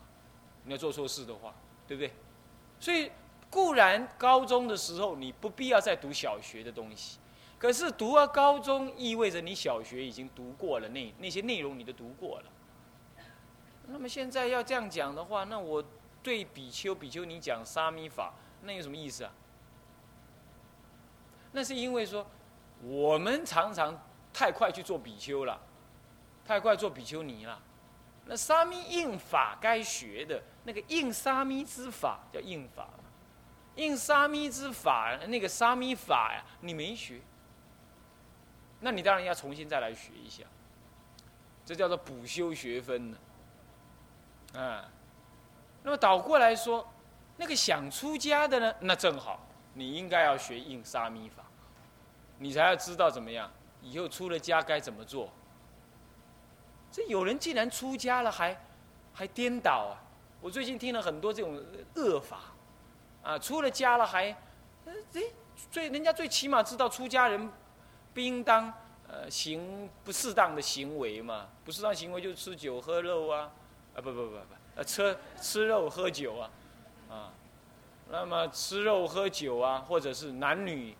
[0.65, 1.51] 你要做错事的话，
[1.87, 2.11] 对不对？
[2.79, 3.11] 所以
[3.49, 7.17] 固然高中的时候你不必要再读小学的东西，
[7.57, 12.45] 可是读了高中意味着你小学已经读过了那那些内容，你都读过了。
[13.87, 15.83] 那么现在要这样讲的话，那我
[16.21, 19.31] 对比丘比丘你讲沙弥法，那有什么意思啊？
[21.51, 22.25] 那是因为说
[22.81, 23.97] 我们常常
[24.33, 25.59] 太快去做比丘了。
[26.47, 27.59] 太快做比丘尼了，
[28.25, 32.87] 那沙弥应法该学的那个应沙弥之法叫应法，
[33.73, 37.19] 应沙弥之法那个沙弥法呀，你没学，
[38.79, 40.43] 那你当然要重新再来学一下，
[41.65, 43.17] 这叫做补修学分呢，
[44.53, 44.83] 嗯
[45.83, 46.87] 那么倒过来说，
[47.37, 51.43] 那个想出家的呢，那正好你应该要学印沙弥法，
[52.39, 55.29] 你才要知道怎么样以后出了家该怎么做。
[56.91, 58.57] 这有人竟然出家了，还
[59.13, 60.01] 还颠倒啊！
[60.41, 61.61] 我最近听了很多这种
[61.95, 62.39] 恶法，
[63.21, 64.29] 啊，出了家了还，
[64.85, 64.93] 哎，
[65.69, 67.51] 最人家最起码知道出家人
[68.13, 68.73] 不应当
[69.07, 73.51] 呃行不适当的行为嘛，不适当行为就吃酒喝肉啊，
[73.95, 74.37] 啊不不不不，
[74.75, 76.51] 呃吃吃肉喝酒啊，
[77.09, 77.33] 啊，
[78.09, 80.95] 那么吃肉喝酒啊，或者是男女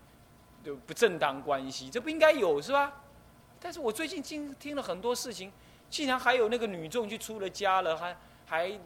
[0.64, 3.02] 就不正当关系，这不应该有是吧？
[3.60, 5.52] 但是我最近听听了很多事情。
[5.88, 8.80] 竟然还有那个女众去出了家了，还还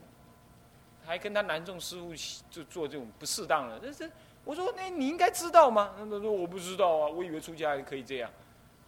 [1.02, 2.12] 还跟他男众师傅
[2.50, 4.10] 就做这种不适当的，这这
[4.44, 5.94] 我说那你应该知道吗？
[5.96, 8.30] 那说我不知道啊，我以为出家可以这样，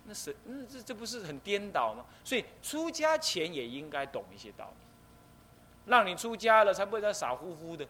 [0.04, 2.04] 那是那这这不是很颠倒吗？
[2.22, 4.86] 所以出家前也应该懂一些道理，
[5.86, 7.86] 让你出家了才不会再傻乎乎的。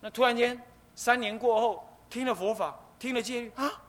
[0.00, 0.60] 那突然间
[0.94, 3.82] 三年过后听了佛法，听了戒律啊，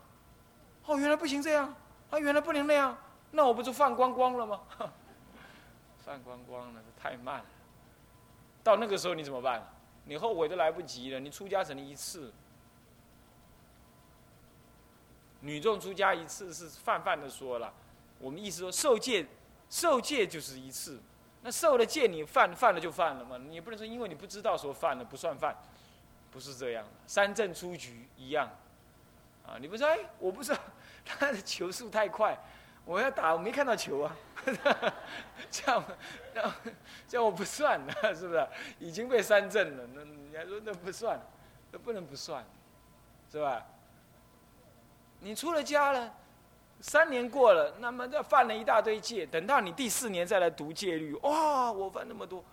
[0.86, 1.74] 哦原来不行这样，
[2.10, 2.98] 啊原来不能那样。
[3.32, 4.62] 那我不就放光光了吗？
[6.04, 7.46] 放光光了，太慢了。
[8.64, 9.68] 到那个时候你怎么办？
[10.06, 11.20] 你后悔都来不及了。
[11.20, 12.34] 你出家只能一次，
[15.42, 17.72] 女众出家一次是泛泛的说了。
[18.18, 19.28] 我们意思说受戒，
[19.70, 21.00] 受戒就是一次。
[21.42, 23.38] 那受了戒你犯犯了就犯了嘛？
[23.38, 25.56] 你不能说因为你不知道说犯了不算犯，
[26.32, 26.86] 不是这样。
[27.08, 28.50] 三阵出局一样。
[29.48, 30.60] 啊，你不说哎，我不知道
[31.06, 32.38] 他的球速太快。
[32.86, 34.52] 我要打，我没看到球啊， 这
[35.72, 35.84] 样，
[36.34, 36.54] 这样，
[37.08, 38.48] 这样我不算了， 是不是？
[38.80, 41.20] 已经被三振了，那你还说那不算，
[41.72, 42.44] 那不能不算，
[43.32, 43.64] 是吧？
[45.20, 46.14] 你出了家了，
[46.82, 52.44] 三年过了，那么这犯了一大堆戒，等到你第四年再来读戒律，哇，我犯那么多，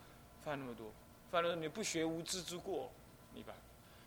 [0.42, 0.92] 犯那么多，
[1.30, 2.90] 犯了你不学无知之过，
[3.32, 3.54] 明白？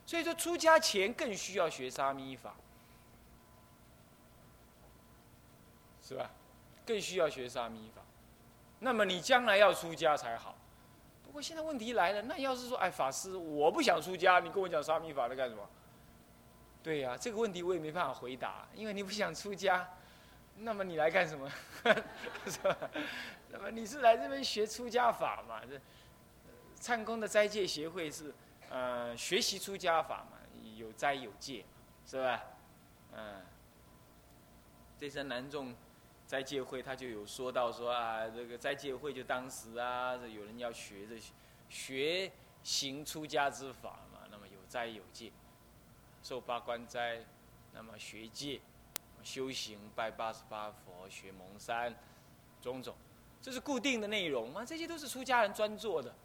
[0.05, 2.53] 所以说出家前更需要学沙弥法。
[6.01, 6.27] 是吧？
[6.88, 8.01] 更需要学沙弥法，
[8.79, 10.55] 那么你将来要出家才好。
[11.23, 15.62] 不过现在问题来了，那要是说，哎，法师，我不想出家，你跟我讲沙弥法在干什么？
[16.82, 19.88] 对呀，这个问题我也没办法回答，因为你不想出家，
[20.62, 21.50] 那么你来干什么？
[22.45, 22.78] 是吧？
[23.50, 25.62] 那么你是来这边学出家法嘛？
[25.65, 25.80] 这
[26.80, 28.34] 唱功的斋戒协会是
[28.69, 30.38] 呃学习出家法嘛，
[30.76, 31.65] 有斋有戒，
[32.06, 32.43] 是吧？
[33.13, 33.41] 嗯，
[34.98, 35.74] 这次南众
[36.28, 41.15] 斋戒会他就有说到说啊，这个斋戒会就当时啊，有人要学这
[41.69, 42.32] 学
[42.63, 45.32] 行出家之法嘛，那么有斋有戒。
[46.22, 47.24] 受八关斋，
[47.72, 48.60] 那么学戒、
[49.30, 51.94] 修行、拜八十八佛、学蒙山，
[52.62, 52.96] 种种，
[53.39, 54.65] 这是固定的内容吗？
[54.65, 56.15] 这些都是出家人专做的，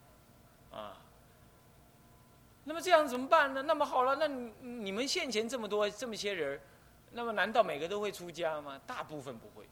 [0.70, 0.96] 啊。
[2.64, 3.60] 那么这样怎么办呢？
[3.60, 6.58] 那么好了，那你们现前这么多这么些人，
[7.12, 8.80] 那么难道每个都会出家吗？
[8.86, 9.68] 大部分不会，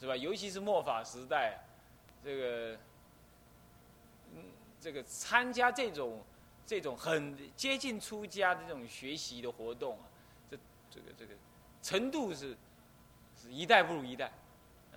[0.00, 0.16] 是吧？
[0.16, 1.60] 尤其是末法时代，
[2.24, 2.78] 这个，
[4.34, 4.42] 嗯，
[4.80, 6.24] 这个参加这种。
[6.68, 10.10] 这种很接近出家的这种学习的活动啊，
[10.50, 10.58] 这
[10.90, 11.32] 这个这个
[11.86, 12.56] 程度是
[13.40, 14.32] 是一代不如一代。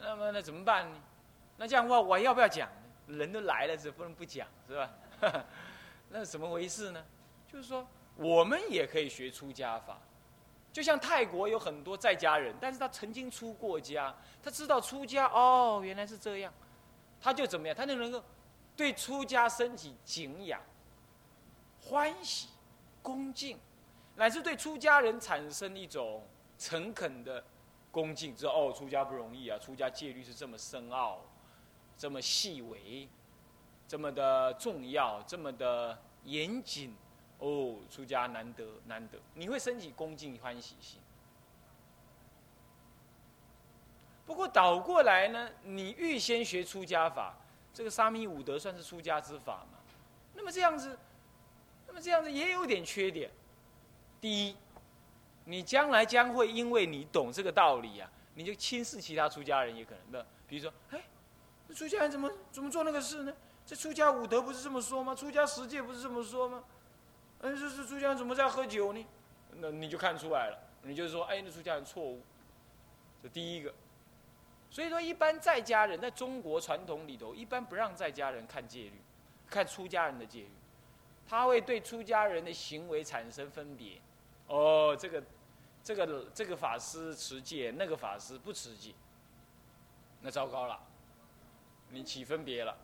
[0.02, 0.98] 那么那怎么办呢？
[1.58, 2.68] 那这样的话我要不要讲？
[3.06, 4.92] 人都来了，是不能不讲，是吧？
[6.10, 7.06] 那怎么回事呢？
[7.48, 10.00] 就是说我们也可以学出家法，
[10.74, 16.52] 就像泰国有很多在家人，但是他曾经出过家，他知道出家哦原来是这样，
[17.22, 17.78] 他就怎么样？
[17.78, 18.24] 他就能够
[18.76, 20.60] 对出家升起敬仰。
[21.82, 22.50] 欢喜、
[23.04, 23.60] 恭敬，
[24.16, 26.24] 乃至对出家人产生一种
[26.60, 27.44] 诚恳的
[27.90, 31.22] 恭敬，知道哦，出家不容易啊，出家戒律是这么深奥、
[31.98, 33.10] 这么细微、
[33.88, 36.96] 这么的重要、这么的严谨，
[37.40, 41.00] 哦，出家难得难得，你会升起恭敬欢喜心。
[44.28, 47.36] 不过倒过来呢，你预先学出家法，
[47.74, 49.80] 这个沙弥五德算是出家之法嘛？
[50.36, 51.00] 那么这样子。
[51.92, 53.32] 那么这样子也有点缺点。
[54.22, 54.56] 第一，
[55.50, 60.26] 你将来将会因为你懂这个道理啊，你就轻视其他出家人也可能的。
[60.48, 61.04] 比如说，哎，
[61.68, 63.34] 那出家人怎么怎么做那个事呢？
[63.66, 65.16] 这出家五德不是这么说吗？
[65.16, 66.64] 出家十戒不是这么说吗？
[67.40, 69.04] 嗯，这是出家人怎么在喝酒呢？
[69.56, 72.22] 那你就看出来了，你就说，哎，那出家人错误。
[73.24, 73.74] 这第一个。
[74.70, 79.02] 所以说，一般在家人在中国传统里头，一般不让在家人看戒律，
[79.50, 80.52] 看出家人的戒律。
[81.28, 84.00] 他会对出家人的行为产生分别，
[84.48, 85.24] 哦，这个，
[85.84, 88.94] 这个这个法师持戒，那个法师不持戒，
[90.22, 90.80] 那糟糕了，
[91.90, 92.78] 你起分别了。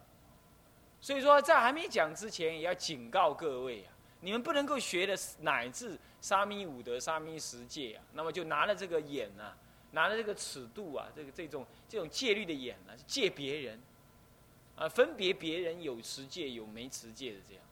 [1.01, 9.55] 所以说，在还没讲之前，也要警告各位啊，你们不能够学的乃至沙弥五德、沙弥十戒啊，那么就拿了这个眼啊，
[9.91, 13.79] 拿了这个尺度啊，这个这种这种戒律的眼啊，戒别人，
[14.75, 17.63] 啊，分别别人有持戒有没持戒的这样。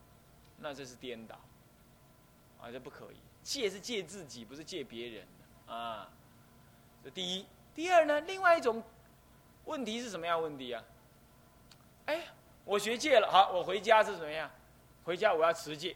[0.60, 1.36] 那这是颠倒，
[2.62, 3.18] 啊，这不可以。
[3.44, 5.28] 借是借自己，不是借别人
[5.68, 6.10] 啊。
[7.04, 8.22] 这第一，第二呢？
[8.22, 8.82] 另外一种
[9.66, 10.84] 问题是什么样问题啊？
[12.06, 12.22] 哎，
[12.64, 14.50] 我学戒了，好，我回家是怎么样？
[15.04, 15.96] 回家我要持戒。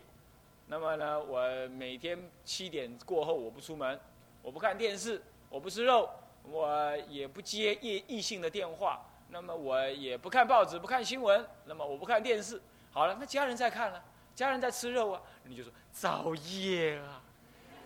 [0.68, 3.98] 那么呢，我每天七点过后我不出门，
[4.42, 6.10] 我不看电视，我不吃肉，
[6.44, 12.62] 我也不接异异性的电话，那么我也不看报纸，不看新闻，那么我不看电视。
[12.92, 14.04] 好了，那家人在看了。
[14.36, 17.24] 家人在吃肉啊，你就说造业啊，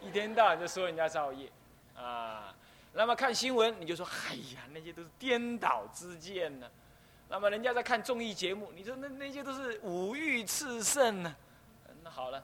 [0.01, 1.49] 一天到晚就说人家造业，
[1.95, 2.53] 啊，
[2.93, 6.69] 那么看新闻你就说，哎呀，那些都是颠倒之见呢。
[7.29, 11.33] 那么人家在看综艺节目，你说那那些都是五欲炽盛呢。
[12.03, 12.43] 那好了，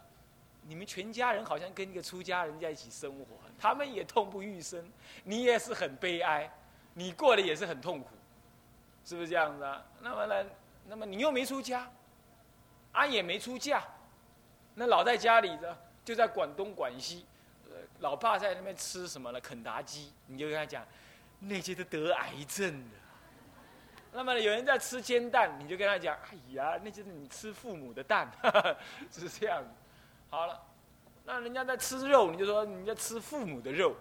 [0.61, 3.25] 你们全家人好像跟一个出家人在一起生活，
[3.59, 4.89] 他们也痛不欲生，
[5.23, 6.49] 你也是很悲哀，
[6.93, 8.09] 你过得也是很痛苦，
[9.03, 9.83] 是不是这样子啊？
[9.99, 10.49] 那么呢，
[10.85, 11.89] 那么你又没出家，
[12.91, 13.83] 啊也没出嫁。
[14.75, 17.25] 那老在家里的，就在管东管西，
[17.99, 19.41] 老爸在那边吃什么呢？
[19.41, 20.85] 肯达基，你就跟他讲，
[21.39, 22.95] 那些都得癌症的。
[24.13, 28.31] 那么有人在吃煎蛋，你就跟他讲，哎呀，那就是你吃父母的蛋，
[29.11, 29.63] 是这样。
[30.29, 30.59] 好了，
[31.23, 33.95] 那人家在吃肉，你就说你在吃父母的肉，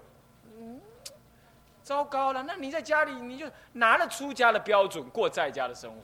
[1.82, 2.42] 糟糕了。
[2.42, 6.02] 那你在家里，你就拿了出家的标准过在家的生活，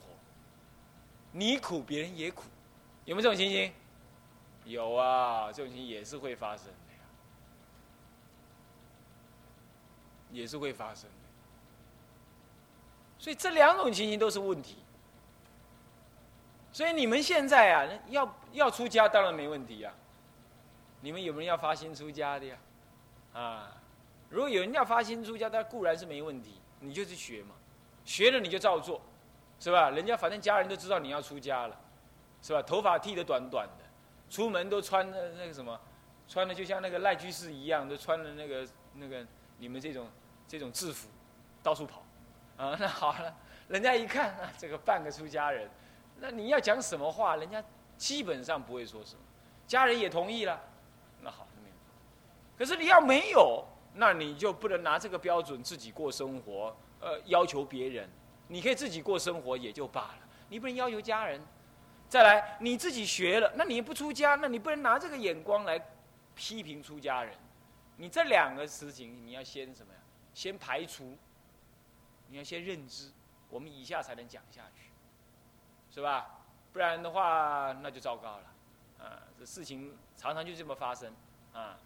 [1.31, 2.43] 你苦，别人也苦，
[3.05, 3.73] 有没有这种情形？
[4.65, 6.99] 有啊，这种情也是会发生的呀，
[10.33, 11.15] 也是会发生的。
[13.17, 14.75] 所以这两种情形都是问题。
[16.73, 19.93] 所以你们现在啊，要要出家当然没问题呀。
[20.99, 22.57] 你们有没有要发心出家的呀？
[23.33, 23.77] 啊，
[24.29, 27.55] 如果有人要发心出家，那固然是没问题，你就去学嘛，
[28.03, 28.99] 学了你就照做，
[29.59, 29.89] 是吧？
[29.91, 31.79] 人家反正家人都知道你要出家了，
[32.41, 32.61] 是吧？
[32.61, 33.83] 头发剃得短短的。
[34.29, 35.79] 出门都穿的那个什么，
[36.27, 39.23] 穿的就像那个赖居士一样，都穿的那个那个
[39.59, 40.07] 你们这种
[40.53, 41.09] 这种制服，
[41.63, 42.03] 到处跑，
[42.57, 43.35] 啊，那好了，
[43.69, 45.67] 人家一看啊，这个半个出家人，
[46.19, 47.63] 那你要讲什么话，人家
[47.97, 49.21] 基本上不会说什么，
[49.65, 50.61] 家人也同意了，
[51.21, 51.75] 那好，没有。
[52.55, 58.07] 可是你要没有，那你就不能拿这个标准自己过生活，呃，要求别人，
[58.47, 61.41] 你可以自己过生活也就罢了，你不能要求家人。
[62.07, 65.83] 再来，你自己学了，那你不出家，那你不能拿这个眼光来
[66.35, 67.33] 批评出家人。
[67.97, 69.99] 你这两个事情，你要先什么呀？
[70.33, 71.17] 先排除，
[72.27, 73.11] 你要先认知，
[73.49, 74.89] 我们以下才能讲下去，
[75.89, 76.39] 是吧？
[76.71, 78.43] 不然的话，那就糟糕了。
[78.99, 81.13] 啊，这事情常常就这么发生
[81.53, 81.77] 啊。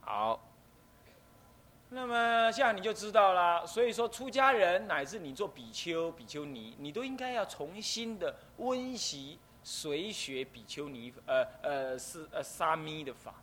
[0.00, 0.48] 好。
[1.94, 3.66] 那么，这样你就知道了。
[3.66, 13.34] 所以说，出家人乃至你做比丘、比丘尼，你都应该要重新的温习、随学比丘尼，呃呃是呃沙弥的法。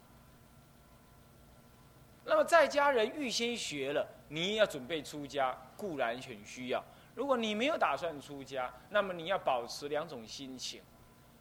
[2.26, 6.84] 那么在家人预先学了，你要准备出家，固然很需要。
[7.16, 10.82] 如果你没有打算出家，那么你要保持两种心情，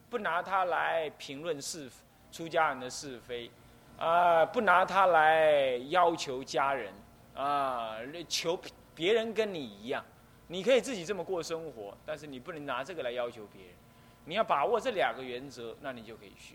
[0.08, 1.90] 不拿它来评论是
[2.32, 3.50] 出家人的是非。
[3.98, 6.92] 啊，不拿它来要求家人，
[7.34, 7.96] 啊，
[8.28, 8.58] 求
[8.94, 10.04] 别人跟你一样，
[10.46, 13.74] 你可以自己这么过生活，但是你不能拿这个来要求别人。
[14.24, 16.54] 你要把握这两个原则，那你就可以学。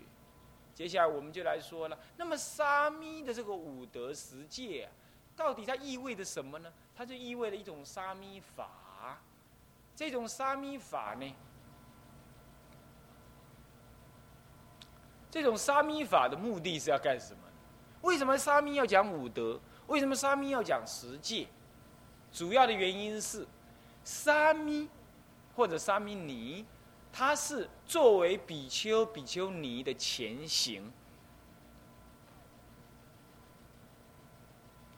[0.74, 4.88] 接下来我们就来说了，那么沙弥的这个五德十戒，
[5.36, 6.72] 到底它意味着什么呢？
[6.96, 9.18] 它就意味着一种沙弥法。
[9.94, 11.34] 这种沙弥法呢？
[15.30, 17.38] 这种沙弥法的目的是要干什么？
[18.02, 19.60] 为什么沙弥要讲五德？
[19.86, 21.46] 为什么沙弥要讲十戒？
[22.32, 23.46] 主要的原因是，
[24.02, 24.88] 沙弥
[25.54, 26.66] 或者沙弥尼，
[27.16, 30.92] 他是作为比丘、比丘尼的前行，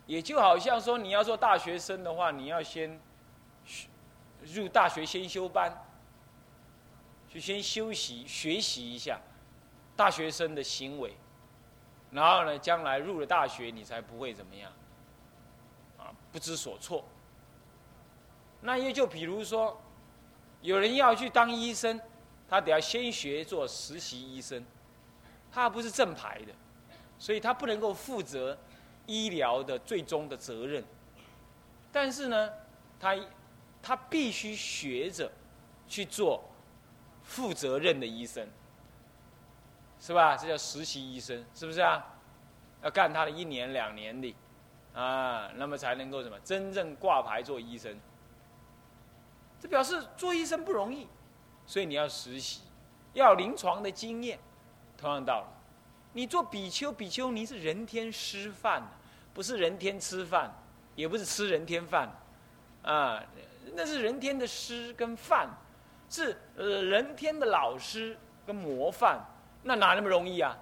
[0.07, 2.99] 也就好像说，你要做大学生的话，你要先
[4.41, 5.71] 入大学先修班，
[7.29, 9.21] 去先修习学习一下。
[9.95, 11.15] 大学生的行为，
[12.11, 14.73] 然后呢，将来入了大学，你才不会怎么样，
[15.99, 17.05] 啊，不知所措。
[18.63, 19.79] 那也就比如说，
[20.67, 22.01] 有人要去当医生，
[22.49, 24.65] 他得要先学做实习医生，
[25.53, 26.53] 他不是正牌的，
[27.21, 28.59] 所以他不能够负责
[29.07, 30.83] 医疗的最终的责任。
[31.93, 32.51] 但是呢，
[32.99, 33.17] 他
[33.81, 35.31] 他必须学着
[35.87, 36.43] 去做
[37.23, 38.47] 负责任的医生。
[39.99, 40.37] 是吧？
[40.37, 42.05] 这叫实习医生，是不是啊？
[42.83, 44.35] 要干他的一年两年的，
[44.93, 47.97] 啊，那么才能够什么真正挂牌做医生。
[49.67, 51.07] 表示做医生不容易，
[51.67, 52.61] 所以你要实习，
[53.15, 54.39] 要临床的经验。
[54.97, 58.83] 同样道理，你做比丘、比丘尼是人天师范，
[59.35, 60.51] 不是人天吃饭，
[60.95, 62.11] 也不是吃人天饭，
[62.83, 63.23] 啊，
[63.75, 65.51] 那是人天的师跟饭，
[66.09, 69.21] 是人天的老师跟模范。
[69.63, 70.57] 那哪那么容易啊？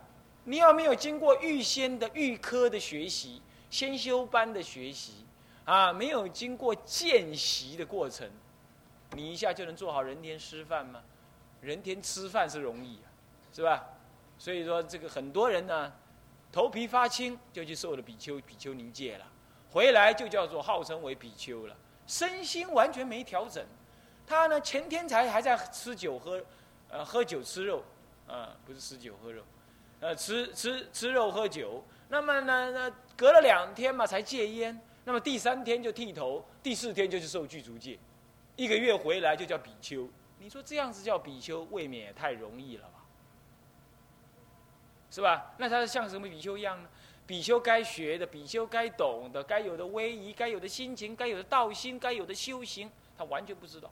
[0.45, 3.41] 你要没有经过预先的预科的学习、
[3.71, 5.25] 先修班的学习，
[5.65, 8.29] 啊，没有经过见习的过程，
[9.15, 11.03] 你一下就能做好人天师范吗？
[11.61, 13.09] 人天吃饭是容易啊，
[13.53, 13.85] 是吧？
[14.39, 15.93] 所以说这个很多人呢，
[16.53, 19.27] 头皮发青就去受了比丘、比丘尼戒了，
[19.71, 23.65] 回来就叫做号称为比丘了，身心完全没调整，
[24.27, 26.43] 他呢前天才还在吃酒喝，
[26.89, 27.83] 呃，喝酒吃肉。
[28.27, 29.43] 啊，不是吃酒喝肉，
[30.01, 31.85] 呃，吃吃吃肉喝酒。
[32.09, 34.81] 那么呢，那隔了两天嘛才戒烟。
[35.05, 37.99] 那么第三天就剃头，第四天就去受具足戒，
[38.57, 40.09] 一个月回来就叫比丘。
[40.39, 43.05] 你说这样子叫比丘，未免也太容易了吧？
[45.11, 45.55] 是吧？
[45.59, 46.89] 那他像什么比丘一样呢？
[47.27, 53.91] 比丘该学的，比丘该懂的，该有的威仪，该有的心情，该有的道心，该有的修行，他完全不知道，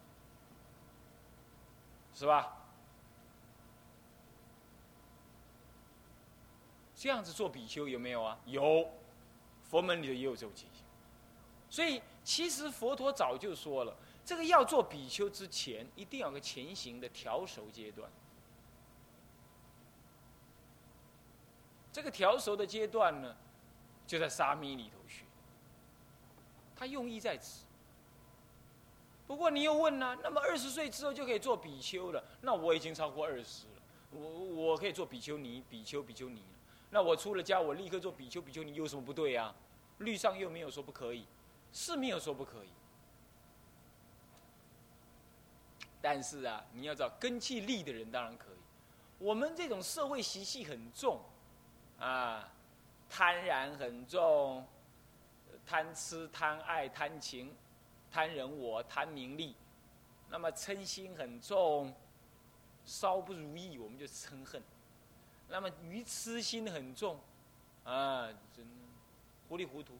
[2.12, 2.58] 是吧？
[6.94, 8.38] 这样子做比丘有没有啊？
[8.44, 8.86] 有，
[9.62, 10.84] 佛门里头也有这种情形。
[11.70, 18.10] 所以其实佛陀早就说了，这个要做比丘之前，一定要有个前行的调熟阶段。
[21.92, 23.36] 这个调熟的阶段呢，
[24.06, 25.24] 就在沙弥里头学。
[26.74, 27.64] 他用意在此。
[29.26, 32.22] 不过你又问呢，那么二十岁之后就可以做比丘了？
[32.40, 36.42] 那我已经超过二十了，我我可以做比丘尼、比丘、比丘尼。
[36.90, 39.54] 那我出了家，我立刻做比丘、比丘尼有什么不对呀？
[39.98, 41.26] 律上又没有说不可以，
[41.72, 42.68] 是没有说不可以。
[46.02, 48.56] 但是啊，你要找根气利的人当然可以。
[49.18, 51.20] 我们这种社会习气很重，
[51.98, 52.52] 啊，
[53.08, 54.66] 贪婪很重，
[55.64, 57.54] 贪吃、贪爱、贪情、
[58.10, 59.54] 贪人我、贪名利，
[60.28, 61.94] 那么嗔心很重，
[62.84, 64.60] 稍不如意我们就嗔恨，
[65.48, 67.20] 那么愚痴心很重，
[67.84, 68.66] 啊，真
[69.48, 69.96] 糊里糊涂，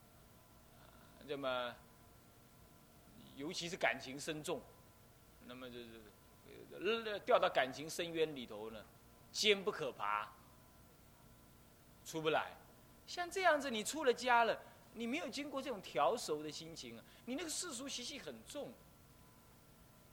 [1.26, 1.72] 那么
[3.36, 4.60] 尤其是感情深重，
[5.52, 5.78] 那么就
[6.80, 8.82] 是掉到感情深渊里头呢，
[9.30, 10.32] 坚不可拔。
[12.06, 12.56] 出不来，
[13.06, 14.58] 像这样子，你出了家了，
[14.94, 18.72] 你没有经过这种调熟的心情啊，你那个世俗习气很重，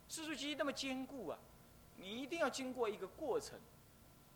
[0.09, 1.39] 世俗习气那么坚固啊，
[1.95, 3.57] 你一定要经过一个过程，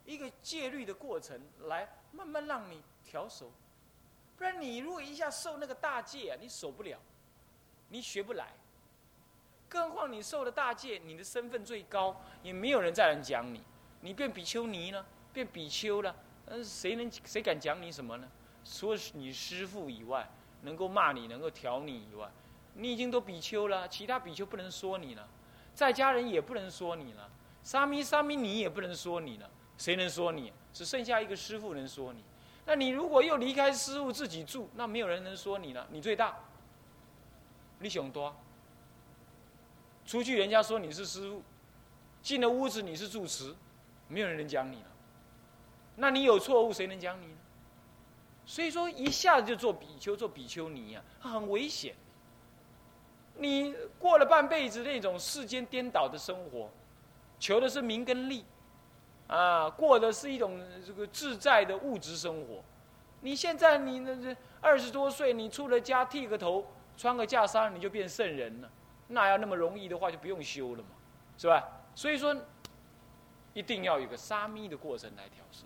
[0.05, 3.51] 一个戒律的过程，来慢慢让你调熟，
[4.37, 6.97] 不然你如果一下受那个大戒啊，你守不了，
[7.89, 8.53] 你学不来，
[9.74, 13.59] 更何况你受了大戒，你的身份最高，也没有人再人讲你，
[14.01, 15.03] 你变比丘尼了，
[15.34, 16.15] 变比丘了。
[16.45, 18.28] 嗯，谁能谁敢讲你什么呢？
[18.63, 20.30] 除了你师父以外，
[20.61, 22.30] 能够骂你、能够调你以外，
[22.76, 25.28] 你已经都比丘了，其他比丘不能说你了，
[25.74, 27.28] 在家人也不能说你了，
[27.63, 29.49] 沙弥沙弥你也不能说你了，
[29.80, 30.53] 谁能说你？
[30.71, 32.24] 只剩下一个师父能说你。
[32.65, 36.38] 那你如果又离开师父自己住，那没有人能说你了，你最大，
[37.80, 38.36] 你想多。
[40.05, 41.41] 出去人家说你是师父，
[42.21, 43.53] 进了屋子你是住持，
[44.07, 44.87] 没有人能讲你了。
[45.95, 47.37] 那你有错误，谁能讲你呢？
[48.45, 51.95] 所以说，一下子就做比丘、做比丘尼啊，很危险。
[53.35, 56.69] 你过了半辈子那种世间颠倒的生活，
[57.39, 58.43] 求的是名跟利，
[59.27, 62.61] 啊，过的是一种这个自在的物质生活。
[63.21, 68.69] 你现在你那这二十多岁，你出了家剃个头、穿个袈裟，你就变圣人了。
[69.07, 70.89] 那要那么容易的话，就不用修了嘛，
[71.37, 71.63] 是吧？
[71.93, 72.35] 所以说，
[73.53, 75.63] 一定要有个沙弥的过程来调试。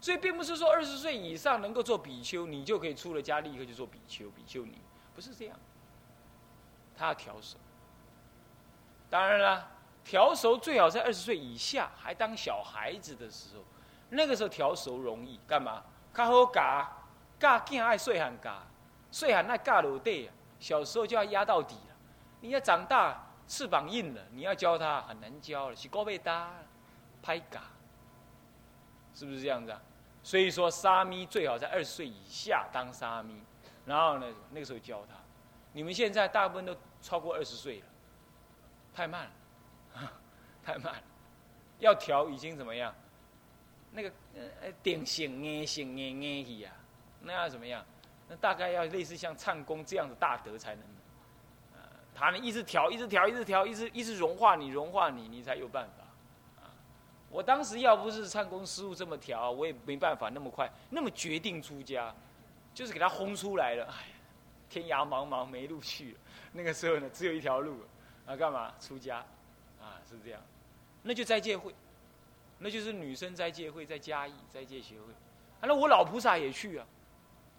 [0.00, 4.78] 所以并不是说二十岁以上能够做比丘，你就可以出了家立刻就做比丘、比丘尼，
[5.14, 5.56] 不是这样。
[6.96, 7.58] 他要调熟。
[9.10, 9.68] 当然了，
[10.02, 13.64] 调熟最好在二十岁以下，还当小孩子的时候，
[14.08, 15.38] 那个时候调熟容易。
[15.46, 15.84] 干嘛？
[16.14, 16.88] 较好教，
[17.38, 18.60] 教囝爱岁汉教，
[19.10, 20.30] 岁汉那教落地。
[20.58, 21.96] 小时候就要压到底了。
[22.40, 26.52] 你要长大翅膀硬了，你要教他很难教了，是高背搭，
[27.22, 27.62] 拍嘎，
[29.14, 29.80] 是不是这样子啊？
[30.22, 33.42] 所以说，沙弥最好在二十岁以下当沙弥，
[33.86, 35.14] 然后呢，那个时候教他。
[35.72, 37.86] 你们现在大部分都超过二十岁了，
[38.92, 39.24] 太慢
[39.94, 40.12] 了，
[40.62, 41.02] 太慢了。
[41.78, 42.94] 要调已经怎么样？
[43.92, 46.74] 那个呃，定性、硬性、硬硬气啊，
[47.22, 47.82] 那要怎么样？
[48.30, 50.84] 那大概要类似像唱功这样的大德才能。
[51.74, 51.80] 呃，
[52.14, 56.04] 他呢一直调，一直调，一直调，一直一直融化你，融化你，你才有办法。
[57.28, 62.12] 我当时要不是唱功师傅这么调，我也没办法那么快那么决定出家，
[62.72, 63.84] 就是给他轰出来了。
[63.84, 64.06] 哎，
[64.68, 66.16] 天涯茫茫没路去。
[66.52, 67.84] 那个时候呢，只有一条路，
[68.26, 69.18] 啊，干嘛出家？
[69.80, 70.40] 啊，是这样。
[71.04, 71.72] 那就斋戒会，
[72.58, 75.12] 那就是女生斋戒会，在嘉义斋戒协会。
[75.60, 76.86] 啊，那我老菩萨也去啊，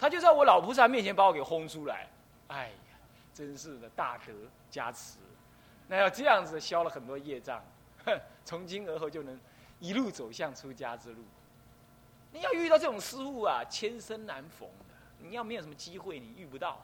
[0.01, 2.07] 他就在我老菩萨面前把我给轰出来。
[2.47, 2.97] 哎呀，
[3.35, 4.33] 真是的大德
[4.69, 5.19] 加持，
[5.87, 7.63] 那要这样子消了很多业障，
[8.43, 9.39] 从今而后就能。
[9.79, 11.23] 一路走向出家之路，
[12.31, 14.85] 你要遇到这种师傅啊，千生难逢的。
[15.17, 16.79] 你要没有什么机会，你遇不到。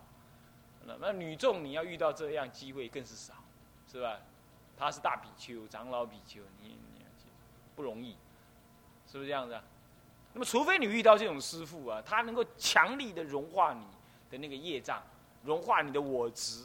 [0.99, 3.35] 那女众你要遇到这样机会更是少，
[3.91, 4.19] 是吧？
[4.75, 7.05] 他是大比丘、长老比丘，你你
[7.75, 8.17] 不容易，
[9.05, 9.53] 是不是这样子？
[9.53, 9.63] 啊
[10.37, 13.83] 那么，除非你遇到这种师傅啊，他能够强力的融化你
[14.29, 15.01] 的那个业障，
[15.43, 16.63] 融化你的我执。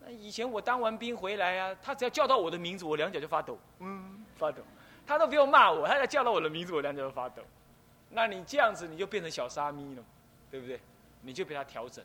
[0.00, 4.60] 那以前我当完兵回来啊，他只要叫到我的名字，我两脚就发抖，嗯，发抖。
[5.06, 7.44] 他都不用骂我，他要叫到我的名字，我两脚就发抖。
[8.10, 10.02] 那你这样子，你就变成小沙弥了，
[10.50, 10.80] 对不对？
[11.20, 12.04] 你就被他调整。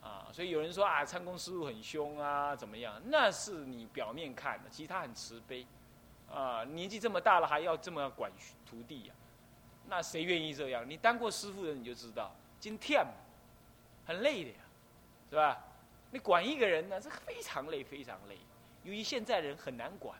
[0.00, 2.94] 啊，所以有人说啊，参公师傅很凶啊，怎么样？
[3.06, 5.66] 那是你表面看的，其实他很慈悲。
[6.32, 8.30] 啊，年纪这么大了，还要这么管
[8.64, 9.14] 徒弟呀？
[9.88, 10.88] 那谁愿意这样？
[10.88, 12.30] 你当过师傅的，你就知道，
[12.60, 13.04] 今天
[14.06, 14.56] 很累的呀，
[15.30, 15.64] 是吧？
[16.10, 18.38] 你管一个人呢，这非常累，非常累。
[18.84, 20.18] 由于现在人很难管。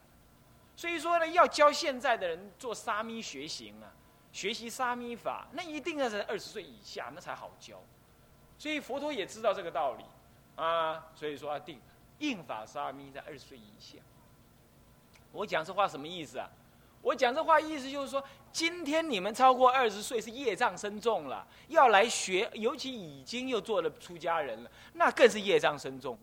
[0.77, 3.93] 所以说呢，要教现在的人做沙弥学行啊，
[4.33, 7.83] 学习沙弥法，那一定要在二十岁以下，那才好教。
[8.59, 10.05] 所以佛陀也知道这个道理
[10.57, 11.81] 啊，所以说要定
[12.19, 13.99] 应法沙弥在二十岁以下。
[15.33, 16.49] 我讲这话什么意思啊？
[17.01, 18.23] 我讲这话意思就是说，
[18.53, 26.19] 今天你们超过二十岁是业障深重了，要来学，尤其已经又做了出家人了，那更是业障深重。